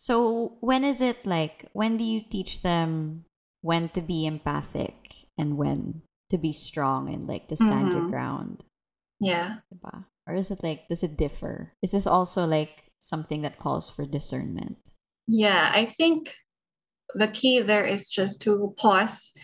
So 0.00 0.56
when 0.64 0.82
is 0.82 1.02
it 1.04 1.26
like 1.26 1.68
when 1.76 1.98
do 2.00 2.04
you 2.04 2.24
teach 2.24 2.62
them 2.62 3.26
when 3.60 3.90
to 3.90 4.00
be 4.00 4.24
empathic 4.24 5.28
and 5.36 5.58
when 5.60 6.00
to 6.30 6.38
be 6.38 6.56
strong 6.56 7.12
and 7.12 7.28
like 7.28 7.48
to 7.52 7.56
stand 7.56 7.92
your 7.92 8.08
Mhm. 8.08 8.10
ground? 8.10 8.64
Yeah. 9.20 9.60
Diba? 9.68 10.06
Or 10.26 10.32
is 10.32 10.50
it 10.50 10.64
like 10.64 10.88
does 10.88 11.02
it 11.04 11.20
differ? 11.20 11.76
Is 11.82 11.92
this 11.92 12.06
also 12.06 12.46
like 12.46 12.88
something 12.98 13.42
that 13.42 13.58
calls 13.60 13.90
for 13.90 14.06
discernment? 14.06 14.78
Yeah, 15.28 15.68
I 15.68 15.84
think 15.84 16.32
the 17.12 17.28
key 17.28 17.60
there 17.60 17.84
is 17.84 18.08
just 18.08 18.40
to 18.48 18.72
pause 18.80 19.36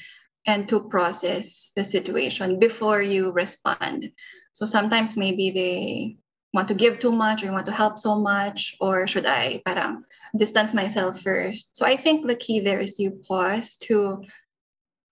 and 0.47 0.67
to 0.73 0.89
process 0.89 1.71
the 1.77 1.85
situation 1.85 2.59
before 2.59 3.03
you 3.03 3.29
respond. 3.31 4.09
So 4.55 4.65
sometimes 4.65 5.19
maybe 5.21 5.51
they 5.53 6.17
want 6.57 6.73
to 6.73 6.75
give 6.75 6.99
too 6.99 7.13
much 7.13 7.43
or 7.43 7.47
you 7.47 7.53
want 7.53 7.69
to 7.69 7.77
help 7.77 8.01
so 8.01 8.17
much, 8.17 8.75
or 8.81 9.07
should 9.07 9.29
I 9.29 9.61
parang 9.69 10.03
distance 10.35 10.73
myself 10.73 11.21
first? 11.21 11.77
So 11.77 11.85
I 11.85 12.01
think 12.01 12.25
the 12.25 12.35
key 12.35 12.65
there 12.65 12.81
is 12.81 12.99
you 12.99 13.21
pause 13.29 13.77
to 13.87 14.25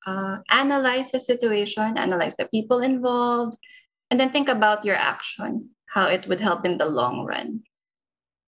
uh, 0.08 0.40
analyze 0.48 1.12
the 1.12 1.20
situation, 1.20 2.00
analyze 2.00 2.34
the 2.40 2.48
people 2.48 2.80
involved, 2.80 3.60
and 4.10 4.18
then 4.18 4.32
think 4.32 4.48
about 4.48 4.88
your 4.88 4.96
action, 4.96 5.68
how 5.84 6.08
it 6.08 6.26
would 6.26 6.40
help 6.40 6.64
in 6.64 6.80
the 6.80 6.88
long 6.88 7.28
run. 7.28 7.60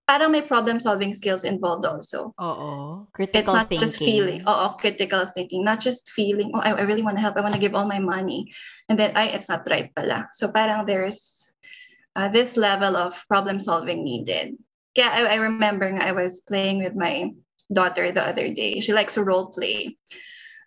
Parang 0.07 0.31
may 0.31 0.41
problem 0.41 0.79
solving 0.79 1.13
skills 1.13 1.43
involved 1.43 1.85
also. 1.85 2.33
Oh, 2.39 3.05
It's 3.05 3.13
critical 3.13 3.53
not 3.53 3.67
thinking. 3.67 3.85
just 3.85 3.99
feeling, 3.99 4.41
oh, 4.47 4.73
critical 4.79 5.27
thinking, 5.35 5.67
not 5.67 5.83
just 5.83 6.09
feeling, 6.15 6.49
oh, 6.55 6.63
I, 6.63 6.71
I 6.71 6.83
really 6.87 7.03
want 7.03 7.17
to 7.17 7.21
help, 7.21 7.35
I 7.35 7.43
want 7.43 7.53
to 7.53 7.59
give 7.59 7.75
all 7.75 7.85
my 7.85 7.99
money. 7.99 8.49
And 8.87 8.97
then, 8.97 9.11
I, 9.19 9.35
it's 9.35 9.49
not 9.49 9.67
right 9.69 9.91
pala. 9.93 10.29
So 10.31 10.47
parang 10.47 10.87
there's 10.87 11.46
uh, 12.17 12.27
this 12.27 12.57
level 12.57 12.97
of 12.97 13.13
problem 13.27 13.59
solving 13.59 14.03
needed. 14.03 14.57
Yeah, 14.95 15.09
I, 15.13 15.25
I 15.25 15.35
remember 15.35 15.95
I 15.95 16.11
was 16.11 16.41
playing 16.41 16.83
with 16.83 16.95
my 16.95 17.29
daughter 17.71 18.11
the 18.11 18.27
other 18.27 18.51
day. 18.51 18.81
She 18.81 18.91
likes 18.91 19.13
to 19.13 19.23
role 19.23 19.53
play. 19.53 19.97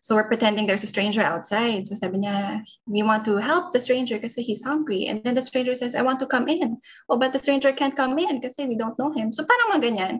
So 0.01 0.15
we're 0.15 0.29
pretending 0.29 0.67
there's 0.67 0.85
a 0.85 0.87
stranger 0.87 1.21
outside. 1.21 1.87
So 1.87 1.95
sabi 1.97 2.19
niya, 2.19 2.63
we 2.87 3.03
want 3.03 3.25
to 3.27 3.37
help 3.37 3.75
the 3.75 3.81
stranger 3.81 4.15
because 4.17 4.35
he's 4.35 4.63
hungry. 4.63 5.07
And 5.07 5.23
then 5.25 5.35
the 5.35 5.43
stranger 5.43 5.75
says, 5.75 5.95
I 5.95 6.03
want 6.03 6.21
to 6.21 6.27
come 6.27 6.49
in. 6.49 6.79
Oh, 7.11 7.19
but 7.19 7.33
the 7.33 7.39
stranger 7.39 7.73
can't 7.73 7.97
come 7.97 8.17
in 8.19 8.41
because 8.41 8.55
we 8.57 8.77
don't 8.77 8.99
know 8.99 9.13
him. 9.13 9.33
So 9.33 9.45
parang 9.45 9.75
mga 9.75 9.85
ganyan. 9.91 10.15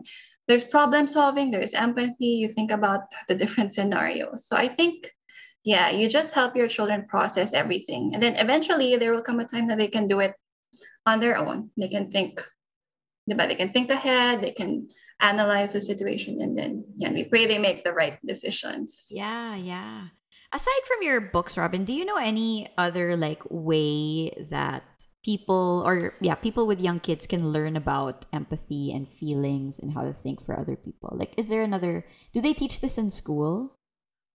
There's 0.47 0.65
problem 0.67 1.07
solving, 1.07 1.49
there's 1.49 1.73
empathy. 1.73 2.43
You 2.43 2.51
think 2.51 2.71
about 2.71 3.07
the 3.29 3.35
different 3.35 3.73
scenarios. 3.73 4.45
So 4.45 4.57
I 4.57 4.67
think, 4.67 5.09
yeah, 5.63 5.89
you 5.89 6.09
just 6.09 6.33
help 6.33 6.55
your 6.57 6.67
children 6.67 7.07
process 7.07 7.53
everything. 7.53 8.13
And 8.13 8.21
then 8.21 8.35
eventually 8.35 8.97
there 8.97 9.13
will 9.13 9.23
come 9.23 9.39
a 9.39 9.45
time 9.45 9.69
that 9.69 9.79
they 9.79 9.87
can 9.87 10.07
do 10.07 10.19
it 10.19 10.35
on 11.05 11.19
their 11.19 11.37
own. 11.37 11.69
They 11.77 11.89
can 11.89 12.11
think, 12.11 12.41
diba? 13.29 13.47
They 13.47 13.55
can 13.55 13.71
think 13.71 13.89
ahead, 13.89 14.41
they 14.41 14.51
can 14.51 14.87
analyze 15.19 15.73
the 15.73 15.81
situation, 15.81 16.41
and 16.41 16.57
then 16.57 16.85
yeah, 16.97 17.11
we 17.11 17.25
pray 17.25 17.45
they 17.45 17.59
make 17.59 17.83
the 17.83 17.93
right 17.93 18.17
decisions. 18.25 19.07
Yeah, 19.09 19.55
yeah. 19.55 20.07
Aside 20.53 20.83
from 20.85 21.01
your 21.01 21.21
books, 21.21 21.55
Robyn, 21.55 21.85
do 21.85 21.93
you 21.93 22.03
know 22.03 22.17
any 22.17 22.67
other 22.77 23.15
like 23.15 23.41
way 23.49 24.31
that 24.49 24.83
people 25.23 25.81
or 25.85 26.15
yeah, 26.19 26.35
people 26.35 26.67
with 26.67 26.81
young 26.81 26.99
kids 26.99 27.25
can 27.25 27.49
learn 27.49 27.77
about 27.77 28.25
empathy 28.33 28.91
and 28.91 29.07
feelings 29.07 29.79
and 29.79 29.93
how 29.93 30.03
to 30.03 30.11
think 30.11 30.43
for 30.43 30.59
other 30.59 30.75
people? 30.75 31.15
Like 31.15 31.33
is 31.37 31.47
there 31.47 31.63
another 31.63 32.05
do 32.33 32.41
they 32.41 32.53
teach 32.53 32.81
this 32.81 32.97
in 32.97 33.11
school? 33.11 33.77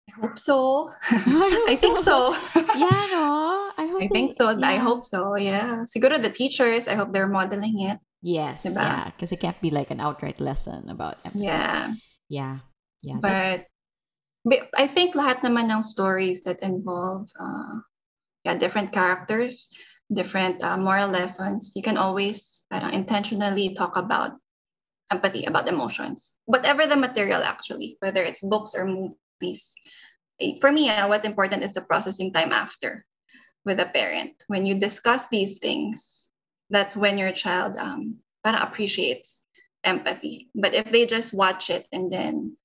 I 0.07 0.11
hope 0.21 0.39
so. 0.39 0.91
hope 1.03 1.69
I 1.69 1.75
think 1.75 1.99
so. 1.99 2.35
yeah, 2.75 3.07
no. 3.11 3.71
I 3.77 3.87
hope 3.89 4.03
I 4.03 4.07
they- 4.07 4.13
think 4.13 4.33
so. 4.33 4.47
I 4.49 4.77
hope 4.77 5.05
so. 5.05 5.35
Yeah. 5.35 5.83
Siguro 5.89 6.21
the 6.21 6.29
teachers, 6.29 6.87
I 6.87 6.95
hope 6.95 7.11
they're 7.13 7.27
modeling 7.27 7.79
it. 7.81 7.99
Yes, 8.21 8.65
Diba? 8.65 8.81
yeah, 8.81 9.05
because 9.11 9.31
it 9.31 9.39
can't 9.39 9.59
be 9.61 9.69
like 9.69 9.91
an 9.91 9.99
outright 9.99 10.39
lesson 10.39 10.89
about 10.89 11.17
empathy. 11.25 11.45
Yeah. 11.45 11.93
Yeah. 12.29 12.59
Yeah. 13.03 13.17
But 13.21 13.65
But 14.45 14.69
I 14.77 14.85
think 14.85 15.17
lahat 15.17 15.41
naman 15.41 15.73
ng 15.73 15.81
stories 15.81 16.41
that 16.45 16.61
involve 16.61 17.25
uh, 17.41 17.81
yeah, 18.45 18.53
different 18.53 18.93
characters, 18.93 19.69
different 20.13 20.61
uh, 20.61 20.77
moral 20.77 21.09
lessons, 21.09 21.73
you 21.73 21.81
can 21.81 21.97
always 21.97 22.61
parang 22.69 22.93
intentionally 22.93 23.73
talk 23.73 23.97
about 23.97 24.37
empathy, 25.09 25.45
about 25.49 25.65
emotions. 25.65 26.37
Whatever 26.45 26.85
the 26.85 26.97
material 26.97 27.41
actually, 27.41 27.97
whether 28.05 28.21
it's 28.21 28.41
books 28.41 28.77
or 28.77 28.85
movies. 28.85 29.17
Eh, 30.39 30.57
For 30.59 30.71
me, 30.71 30.89
uh, 30.89 31.07
what's 31.07 31.25
important 31.25 31.63
is 31.63 31.73
the 31.73 31.81
processing 31.81 32.33
time 32.33 32.51
after 32.51 33.05
with 33.65 33.79
a 33.79 33.85
parent. 33.85 34.43
When 34.47 34.65
you 34.65 34.75
discuss 34.75 35.27
these 35.27 35.59
things, 35.59 36.29
that's 36.69 36.95
when 36.95 37.17
your 37.17 37.31
child 37.31 37.77
um, 37.77 38.17
parang 38.43 38.61
appreciates 38.61 39.43
empathy. 39.83 40.49
But 40.55 40.73
if 40.73 40.91
they 40.91 41.05
just 41.05 41.33
watch 41.33 41.69
it 41.69 41.87
and 41.91 42.11
then 42.11 42.57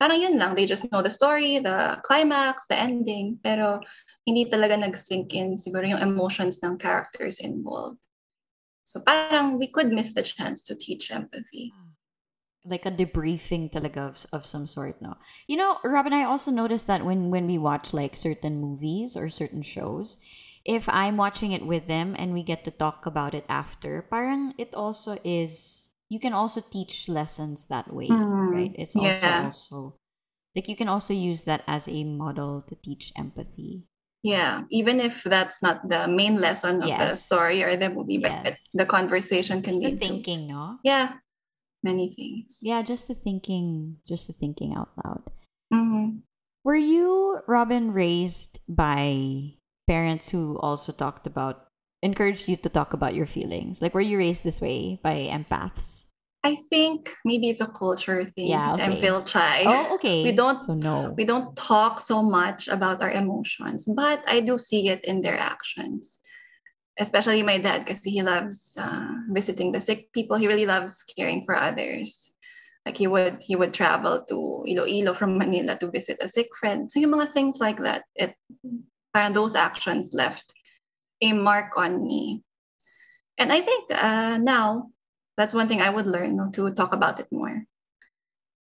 parang 0.00 0.20
yun 0.20 0.38
lang, 0.38 0.54
they 0.54 0.66
just 0.66 0.90
know 0.92 1.02
the 1.02 1.10
story, 1.10 1.58
the 1.58 2.00
climax, 2.04 2.66
the 2.68 2.76
ending, 2.78 3.40
pero 3.42 3.80
hindi 4.26 4.44
talaga 4.46 4.78
nag-sink 4.78 5.32
in 5.34 5.56
siguro 5.56 5.88
yung 5.88 6.02
emotions 6.02 6.60
ng 6.62 6.78
characters 6.78 7.38
involved. 7.38 8.00
So 8.84 9.00
parang 9.00 9.58
we 9.58 9.66
could 9.68 9.90
miss 9.90 10.12
the 10.12 10.22
chance 10.22 10.62
to 10.64 10.76
teach 10.76 11.10
empathy. 11.10 11.72
Like 12.66 12.84
a 12.84 12.90
debriefing 12.90 13.70
talaga 13.70 14.08
of, 14.10 14.26
of 14.32 14.42
some 14.46 14.66
sort 14.66 15.00
no? 15.00 15.14
You 15.46 15.56
know 15.56 15.78
robyn 15.86 16.12
i 16.12 16.24
also 16.26 16.50
noticed 16.50 16.86
that 16.90 17.04
when 17.06 17.30
when 17.30 17.46
we 17.46 17.58
watch 17.58 17.94
like 17.94 18.16
certain 18.16 18.58
movies 18.60 19.14
or 19.16 19.28
certain 19.30 19.62
shows 19.62 20.18
if 20.66 20.88
i'm 20.90 21.16
watching 21.16 21.52
it 21.52 21.62
with 21.64 21.86
them 21.86 22.16
and 22.18 22.34
we 22.34 22.42
get 22.42 22.64
to 22.66 22.74
talk 22.74 23.06
about 23.06 23.34
it 23.34 23.46
after 23.48 24.02
parang 24.10 24.50
it 24.58 24.74
also 24.74 25.18
is 25.22 25.90
you 26.08 26.18
can 26.18 26.32
also 26.34 26.60
teach 26.60 27.08
lessons 27.08 27.66
that 27.66 27.92
way 27.94 28.10
Mm, 28.10 28.52
right? 28.52 28.74
It's 28.74 28.96
also 28.96 29.30
yeah. 29.30 29.44
also 29.46 29.98
like 30.56 30.68
you 30.68 30.76
can 30.76 30.88
also 30.88 31.14
use 31.14 31.44
that 31.44 31.62
as 31.66 31.86
a 31.88 32.04
model 32.04 32.62
to 32.66 32.74
teach 32.74 33.12
empathy. 33.16 33.86
Yeah, 34.22 34.62
even 34.70 34.98
if 34.98 35.22
that's 35.22 35.62
not 35.62 35.86
the 35.88 36.08
main 36.08 36.34
lesson 36.40 36.82
of 36.82 36.90
the 36.98 37.14
story 37.14 37.62
or 37.62 37.76
the 37.76 37.90
movie, 37.90 38.18
but 38.18 38.32
Yes. 38.42 38.68
the 38.74 38.86
conversation 38.86 39.62
can 39.62 39.78
be 39.78 39.90
the 39.90 39.98
to 39.98 39.98
thinking 39.98 40.48
no? 40.48 40.78
Yeah, 40.82 41.18
many 41.86 42.06
things. 42.18 42.58
yeah 42.62 42.82
just 42.82 43.06
the 43.06 43.14
thinking 43.14 43.96
just 44.02 44.26
the 44.26 44.34
thinking 44.34 44.74
out 44.74 44.90
loud 45.04 45.24
Mhm. 45.72 46.22
Were 46.66 46.74
you, 46.94 47.38
Robyn, 47.46 47.92
raised 47.94 48.58
by 48.66 49.54
parents 49.86 50.30
who 50.34 50.58
also 50.58 50.90
talked 50.90 51.26
about, 51.26 51.70
encouraged 52.02 52.48
you 52.50 52.56
to 52.58 52.68
talk 52.68 52.90
about 52.92 53.14
your 53.14 53.26
feelings? 53.30 53.78
Like, 53.82 53.94
were 53.94 54.02
you 54.02 54.18
raised 54.18 54.42
this 54.42 54.58
way 54.60 54.98
by 55.02 55.30
empaths? 55.30 56.06
I 56.42 56.58
think 56.70 57.10
maybe 57.24 57.50
it's 57.50 57.62
a 57.62 57.70
culture 57.70 58.22
thing. 58.34 58.50
Yeah, 58.50 58.74
I'm 58.82 58.98
okay. 58.98 59.00
feel 59.02 59.22
shy. 59.26 59.62
Oh, 59.66 59.94
okay. 59.94 60.22
We 60.26 60.32
don't- 60.34 60.62
So, 60.62 60.74
no. 60.74 61.14
we 61.18 61.22
don't 61.24 61.54
talk 61.54 61.98
so 62.02 62.18
much 62.22 62.66
about 62.66 62.98
our 63.02 63.10
emotions, 63.14 63.86
but 63.86 64.22
I 64.26 64.38
do 64.42 64.58
see 64.58 64.86
it 64.90 65.02
in 65.06 65.22
their 65.22 65.38
actions. 65.38 66.18
Especially 66.98 67.42
my 67.42 67.58
dad, 67.58 67.84
because 67.84 68.00
he 68.02 68.22
loves 68.22 68.76
uh, 68.80 69.20
visiting 69.28 69.70
the 69.70 69.80
sick 69.80 70.12
people. 70.12 70.36
He 70.36 70.48
really 70.48 70.64
loves 70.64 71.04
caring 71.04 71.44
for 71.44 71.54
others. 71.54 72.32
Like 72.86 72.96
he 72.96 73.06
would 73.06 73.42
he 73.42 73.56
would 73.56 73.74
travel 73.74 74.24
to 74.28 74.64
Iloilo 74.64 75.12
from 75.12 75.36
Manila 75.36 75.76
to 75.78 75.90
visit 75.90 76.18
a 76.22 76.28
sick 76.28 76.48
friend. 76.54 76.90
So 76.90 77.00
yung 77.00 77.12
mga 77.12 77.32
things 77.32 77.58
like 77.58 77.82
that, 77.82 78.04
it 78.14 78.32
parang 79.12 79.34
those 79.34 79.56
actions 79.58 80.14
left 80.14 80.54
a 81.20 81.32
mark 81.32 81.76
on 81.76 82.06
me. 82.06 82.44
And 83.38 83.52
I 83.52 83.60
think 83.60 83.90
uh, 83.90 84.38
now 84.38 84.92
that's 85.36 85.52
one 85.52 85.68
thing 85.68 85.82
I 85.82 85.90
would 85.90 86.06
learn 86.06 86.38
to 86.52 86.70
talk 86.72 86.94
about 86.94 87.20
it 87.20 87.28
more 87.30 87.64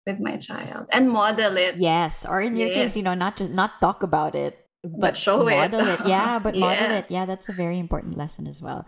with 0.05 0.19
my 0.19 0.37
child 0.37 0.87
and 0.91 1.09
model 1.09 1.57
it. 1.57 1.77
Yes. 1.77 2.25
Or 2.25 2.41
in 2.41 2.55
your 2.55 2.69
case, 2.69 2.95
you 2.95 3.03
know, 3.03 3.15
not 3.15 3.37
just 3.37 3.51
not 3.51 3.81
talk 3.81 4.03
about 4.03 4.35
it, 4.35 4.62
but, 4.83 5.15
show 5.17 5.47
it. 5.47 5.55
model 5.55 5.87
it. 5.87 5.99
Yeah, 6.05 6.39
but 6.43 6.55
model 6.55 6.91
it. 6.91 7.05
Yeah, 7.09 7.25
that's 7.25 7.49
a 7.49 7.53
very 7.53 7.79
important 7.79 8.17
lesson 8.17 8.47
as 8.47 8.61
well. 8.61 8.85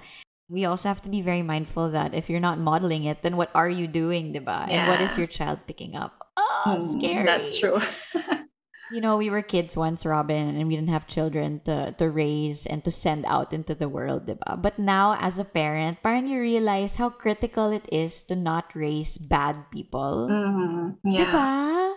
We 0.48 0.66
also 0.66 0.90
have 0.90 1.02
to 1.02 1.10
be 1.10 1.22
very 1.22 1.42
mindful 1.42 1.90
that 1.92 2.14
if 2.14 2.30
you're 2.30 2.40
not 2.44 2.60
modeling 2.60 3.04
it, 3.06 3.24
then 3.24 3.36
what 3.36 3.50
are 3.56 3.70
you 3.70 3.88
doing, 3.88 4.34
diba? 4.34 4.70
And 4.70 4.88
what 4.88 5.02
is 5.02 5.18
your 5.18 5.26
child 5.26 5.60
picking 5.66 5.96
up? 5.96 6.22
Oh, 6.38 6.78
Mm, 6.82 6.98
scary. 7.00 7.26
That's 7.26 7.58
true. 7.58 7.80
You 8.94 9.02
know, 9.02 9.18
we 9.18 9.32
were 9.34 9.42
kids 9.42 9.74
once, 9.76 10.06
Robyn, 10.06 10.54
and 10.62 10.68
we 10.70 10.76
didn't 10.78 10.94
have 10.94 11.08
children 11.10 11.60
to, 11.66 11.94
to 11.98 12.06
raise 12.06 12.68
and 12.70 12.84
to 12.86 12.92
send 12.94 13.26
out 13.26 13.50
into 13.52 13.74
the 13.74 13.90
world, 13.90 14.28
diba? 14.30 14.62
But 14.62 14.78
now, 14.78 15.18
as 15.18 15.40
a 15.40 15.44
parent, 15.44 16.04
parang 16.04 16.28
you 16.30 16.38
realize 16.40 17.02
how 17.02 17.10
critical 17.10 17.72
it 17.74 17.90
is 17.92 18.22
to 18.30 18.36
not 18.38 18.70
raise 18.78 19.18
bad 19.18 19.58
people. 19.74 20.30
Mhm. 20.30 20.98
Yeah. 21.02 21.26
Diba? 21.26 21.95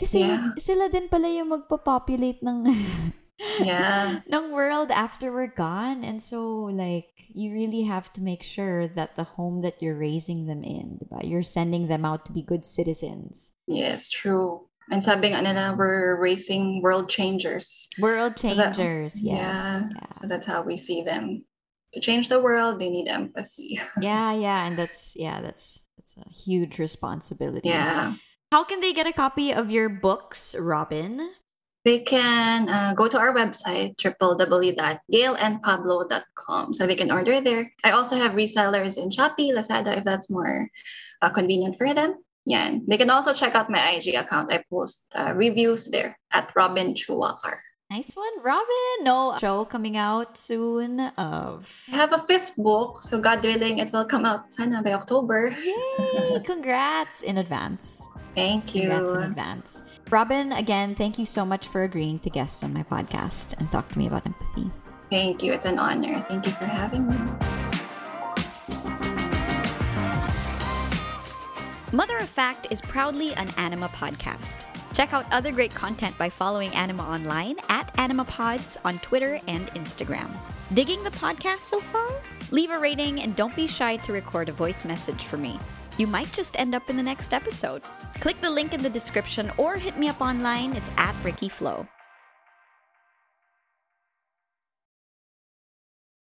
Kasi 0.00 0.24
Yeah. 0.24 0.56
sila 0.56 0.88
din 0.88 1.12
pala 1.12 1.28
yung 1.28 1.52
magpopopulate 1.52 2.40
ng, 2.40 2.64
Yeah. 3.60 4.20
ng 4.28 4.52
world 4.52 4.88
after 4.90 5.28
we're 5.32 5.52
gone. 5.52 6.00
And 6.04 6.20
so, 6.24 6.68
like, 6.72 7.12
you 7.32 7.52
really 7.52 7.84
have 7.84 8.12
to 8.16 8.24
make 8.24 8.42
sure 8.42 8.88
that 8.88 9.16
the 9.16 9.36
home 9.36 9.60
that 9.60 9.80
you're 9.84 9.96
raising 9.96 10.48
them 10.48 10.64
in, 10.64 10.98
diba? 11.04 11.20
You're 11.24 11.44
sending 11.44 11.88
them 11.88 12.04
out 12.04 12.24
to 12.26 12.32
be 12.32 12.40
good 12.42 12.64
citizens. 12.64 13.52
Yes, 13.68 14.08
true. 14.08 14.66
And 14.90 15.04
sabi 15.04 15.30
nga 15.30 15.44
nila, 15.44 15.76
we're 15.78 16.18
raising 16.18 16.82
world 16.82 17.08
changers. 17.12 17.86
World 18.00 18.40
So 18.40 18.56
that- 18.56 18.74
changers, 18.74 19.20
yes. 19.20 19.36
Yeah. 19.38 19.88
yeah. 19.94 20.10
So 20.16 20.26
that's 20.26 20.48
how 20.48 20.64
we 20.64 20.76
see 20.80 21.04
them. 21.04 21.44
To 21.94 22.00
change 22.00 22.28
the 22.28 22.40
world, 22.40 22.78
they 22.80 22.88
need 22.90 23.06
empathy. 23.10 23.78
yeah 24.00 24.30
yeah 24.30 24.62
and 24.62 24.78
that's 24.78 25.18
yeah 25.18 25.42
that's 25.42 25.82
that's 25.98 26.14
a 26.14 26.22
huge 26.30 26.78
responsibility 26.78 27.66
Yeah. 27.66 28.14
How 28.50 28.64
can 28.64 28.80
they 28.80 28.92
get 28.92 29.06
a 29.06 29.12
copy 29.12 29.52
of 29.54 29.70
your 29.70 29.88
books 29.88 30.56
robyn 30.58 31.30
They 31.84 32.00
can 32.02 32.68
uh, 32.68 32.94
go 32.98 33.06
to 33.06 33.16
our 33.16 33.32
website, 33.32 33.94
www.gailandpablo.com. 34.02 36.72
So 36.74 36.84
they 36.86 36.96
can 36.96 37.12
order 37.12 37.40
there. 37.40 37.72
I 37.84 37.92
also 37.92 38.16
have 38.16 38.32
resellers 38.32 38.98
in 38.98 39.10
Shopee, 39.10 39.54
Lazada, 39.54 39.96
if 39.98 40.04
that's 40.04 40.28
more 40.28 40.68
uh, 41.22 41.30
convenient 41.30 41.76
for 41.78 41.94
them. 41.94 42.16
Yeah. 42.44 42.66
and 42.66 42.82
They 42.88 42.96
can 42.98 43.08
also 43.08 43.32
check 43.32 43.54
out 43.54 43.70
my 43.70 43.78
IG 43.92 44.16
account. 44.18 44.52
I 44.52 44.64
post 44.68 45.06
uh, 45.14 45.32
reviews 45.36 45.86
there 45.86 46.18
at 46.32 46.52
Robyn 46.56 46.94
Chuakar. 46.98 47.60
Nice 47.90 48.14
one 48.14 48.36
robyn 48.42 49.02
no 49.02 49.36
show 49.40 49.64
coming 49.64 49.96
out 49.96 50.38
soon 50.38 51.00
of 51.18 51.66
I 51.92 51.96
have 51.96 52.12
a 52.12 52.18
fifth 52.22 52.54
book, 52.56 53.02
so 53.02 53.18
God 53.18 53.42
willing, 53.42 53.78
it 53.78 53.92
will 53.92 54.04
come 54.04 54.24
out 54.24 54.54
sana 54.54 54.80
by 54.82 54.92
October. 54.92 55.50
yay 55.58 56.38
congrats 56.44 57.22
in 57.22 57.38
advance 57.38 58.06
Thank 58.36 58.74
you. 58.76 58.88
congrats 58.94 59.10
in 59.10 59.22
advance 59.34 59.82
robyn 60.08 60.52
again 60.56 60.94
thank 60.94 61.18
you 61.18 61.26
so 61.26 61.44
much 61.44 61.66
for 61.66 61.82
agreeing 61.82 62.18
to 62.20 62.30
guest 62.30 62.62
on 62.62 62.72
my 62.72 62.84
podcast 62.84 63.58
and 63.58 63.70
talk 63.72 63.90
to 63.90 63.98
me 63.98 64.06
about 64.06 64.24
empathy 64.26 64.70
Thank 65.10 65.42
you. 65.42 65.50
It's 65.52 65.66
an 65.66 65.76
honor. 65.76 66.24
Thank 66.28 66.46
you 66.46 66.52
for 66.52 66.66
having 66.70 67.02
me. 67.10 67.18
Mother 71.90 72.18
of 72.18 72.28
Fact 72.28 72.68
is 72.70 72.80
proudly 72.80 73.34
an 73.34 73.50
Anima 73.58 73.88
podcast. 73.88 74.66
Check 74.92 75.12
out 75.12 75.30
other 75.32 75.52
great 75.52 75.74
content 75.74 76.16
by 76.18 76.28
following 76.28 76.74
Anima 76.74 77.02
online 77.02 77.56
at 77.68 77.94
AnimaPods 77.96 78.76
on 78.84 78.98
Twitter 78.98 79.38
and 79.46 79.68
Instagram. 79.68 80.28
Digging 80.74 81.02
the 81.04 81.10
podcast 81.10 81.60
so 81.60 81.80
far? 81.80 82.10
Leave 82.50 82.70
a 82.70 82.78
rating 82.78 83.22
and 83.22 83.36
don't 83.36 83.54
be 83.54 83.66
shy 83.66 83.96
to 83.98 84.12
record 84.12 84.48
a 84.48 84.52
voice 84.52 84.84
message 84.84 85.24
for 85.24 85.36
me. 85.36 85.58
You 85.98 86.06
might 86.06 86.32
just 86.32 86.58
end 86.58 86.74
up 86.74 86.88
in 86.90 86.96
the 86.96 87.02
next 87.02 87.32
episode. 87.32 87.82
Click 88.20 88.40
the 88.40 88.50
link 88.50 88.72
in 88.72 88.82
the 88.82 88.90
description 88.90 89.52
or 89.56 89.76
hit 89.76 89.98
me 89.98 90.08
up 90.08 90.20
online. 90.20 90.74
It's 90.74 90.90
at 90.96 91.14
Riki 91.24 91.48
Flo. 91.48 91.86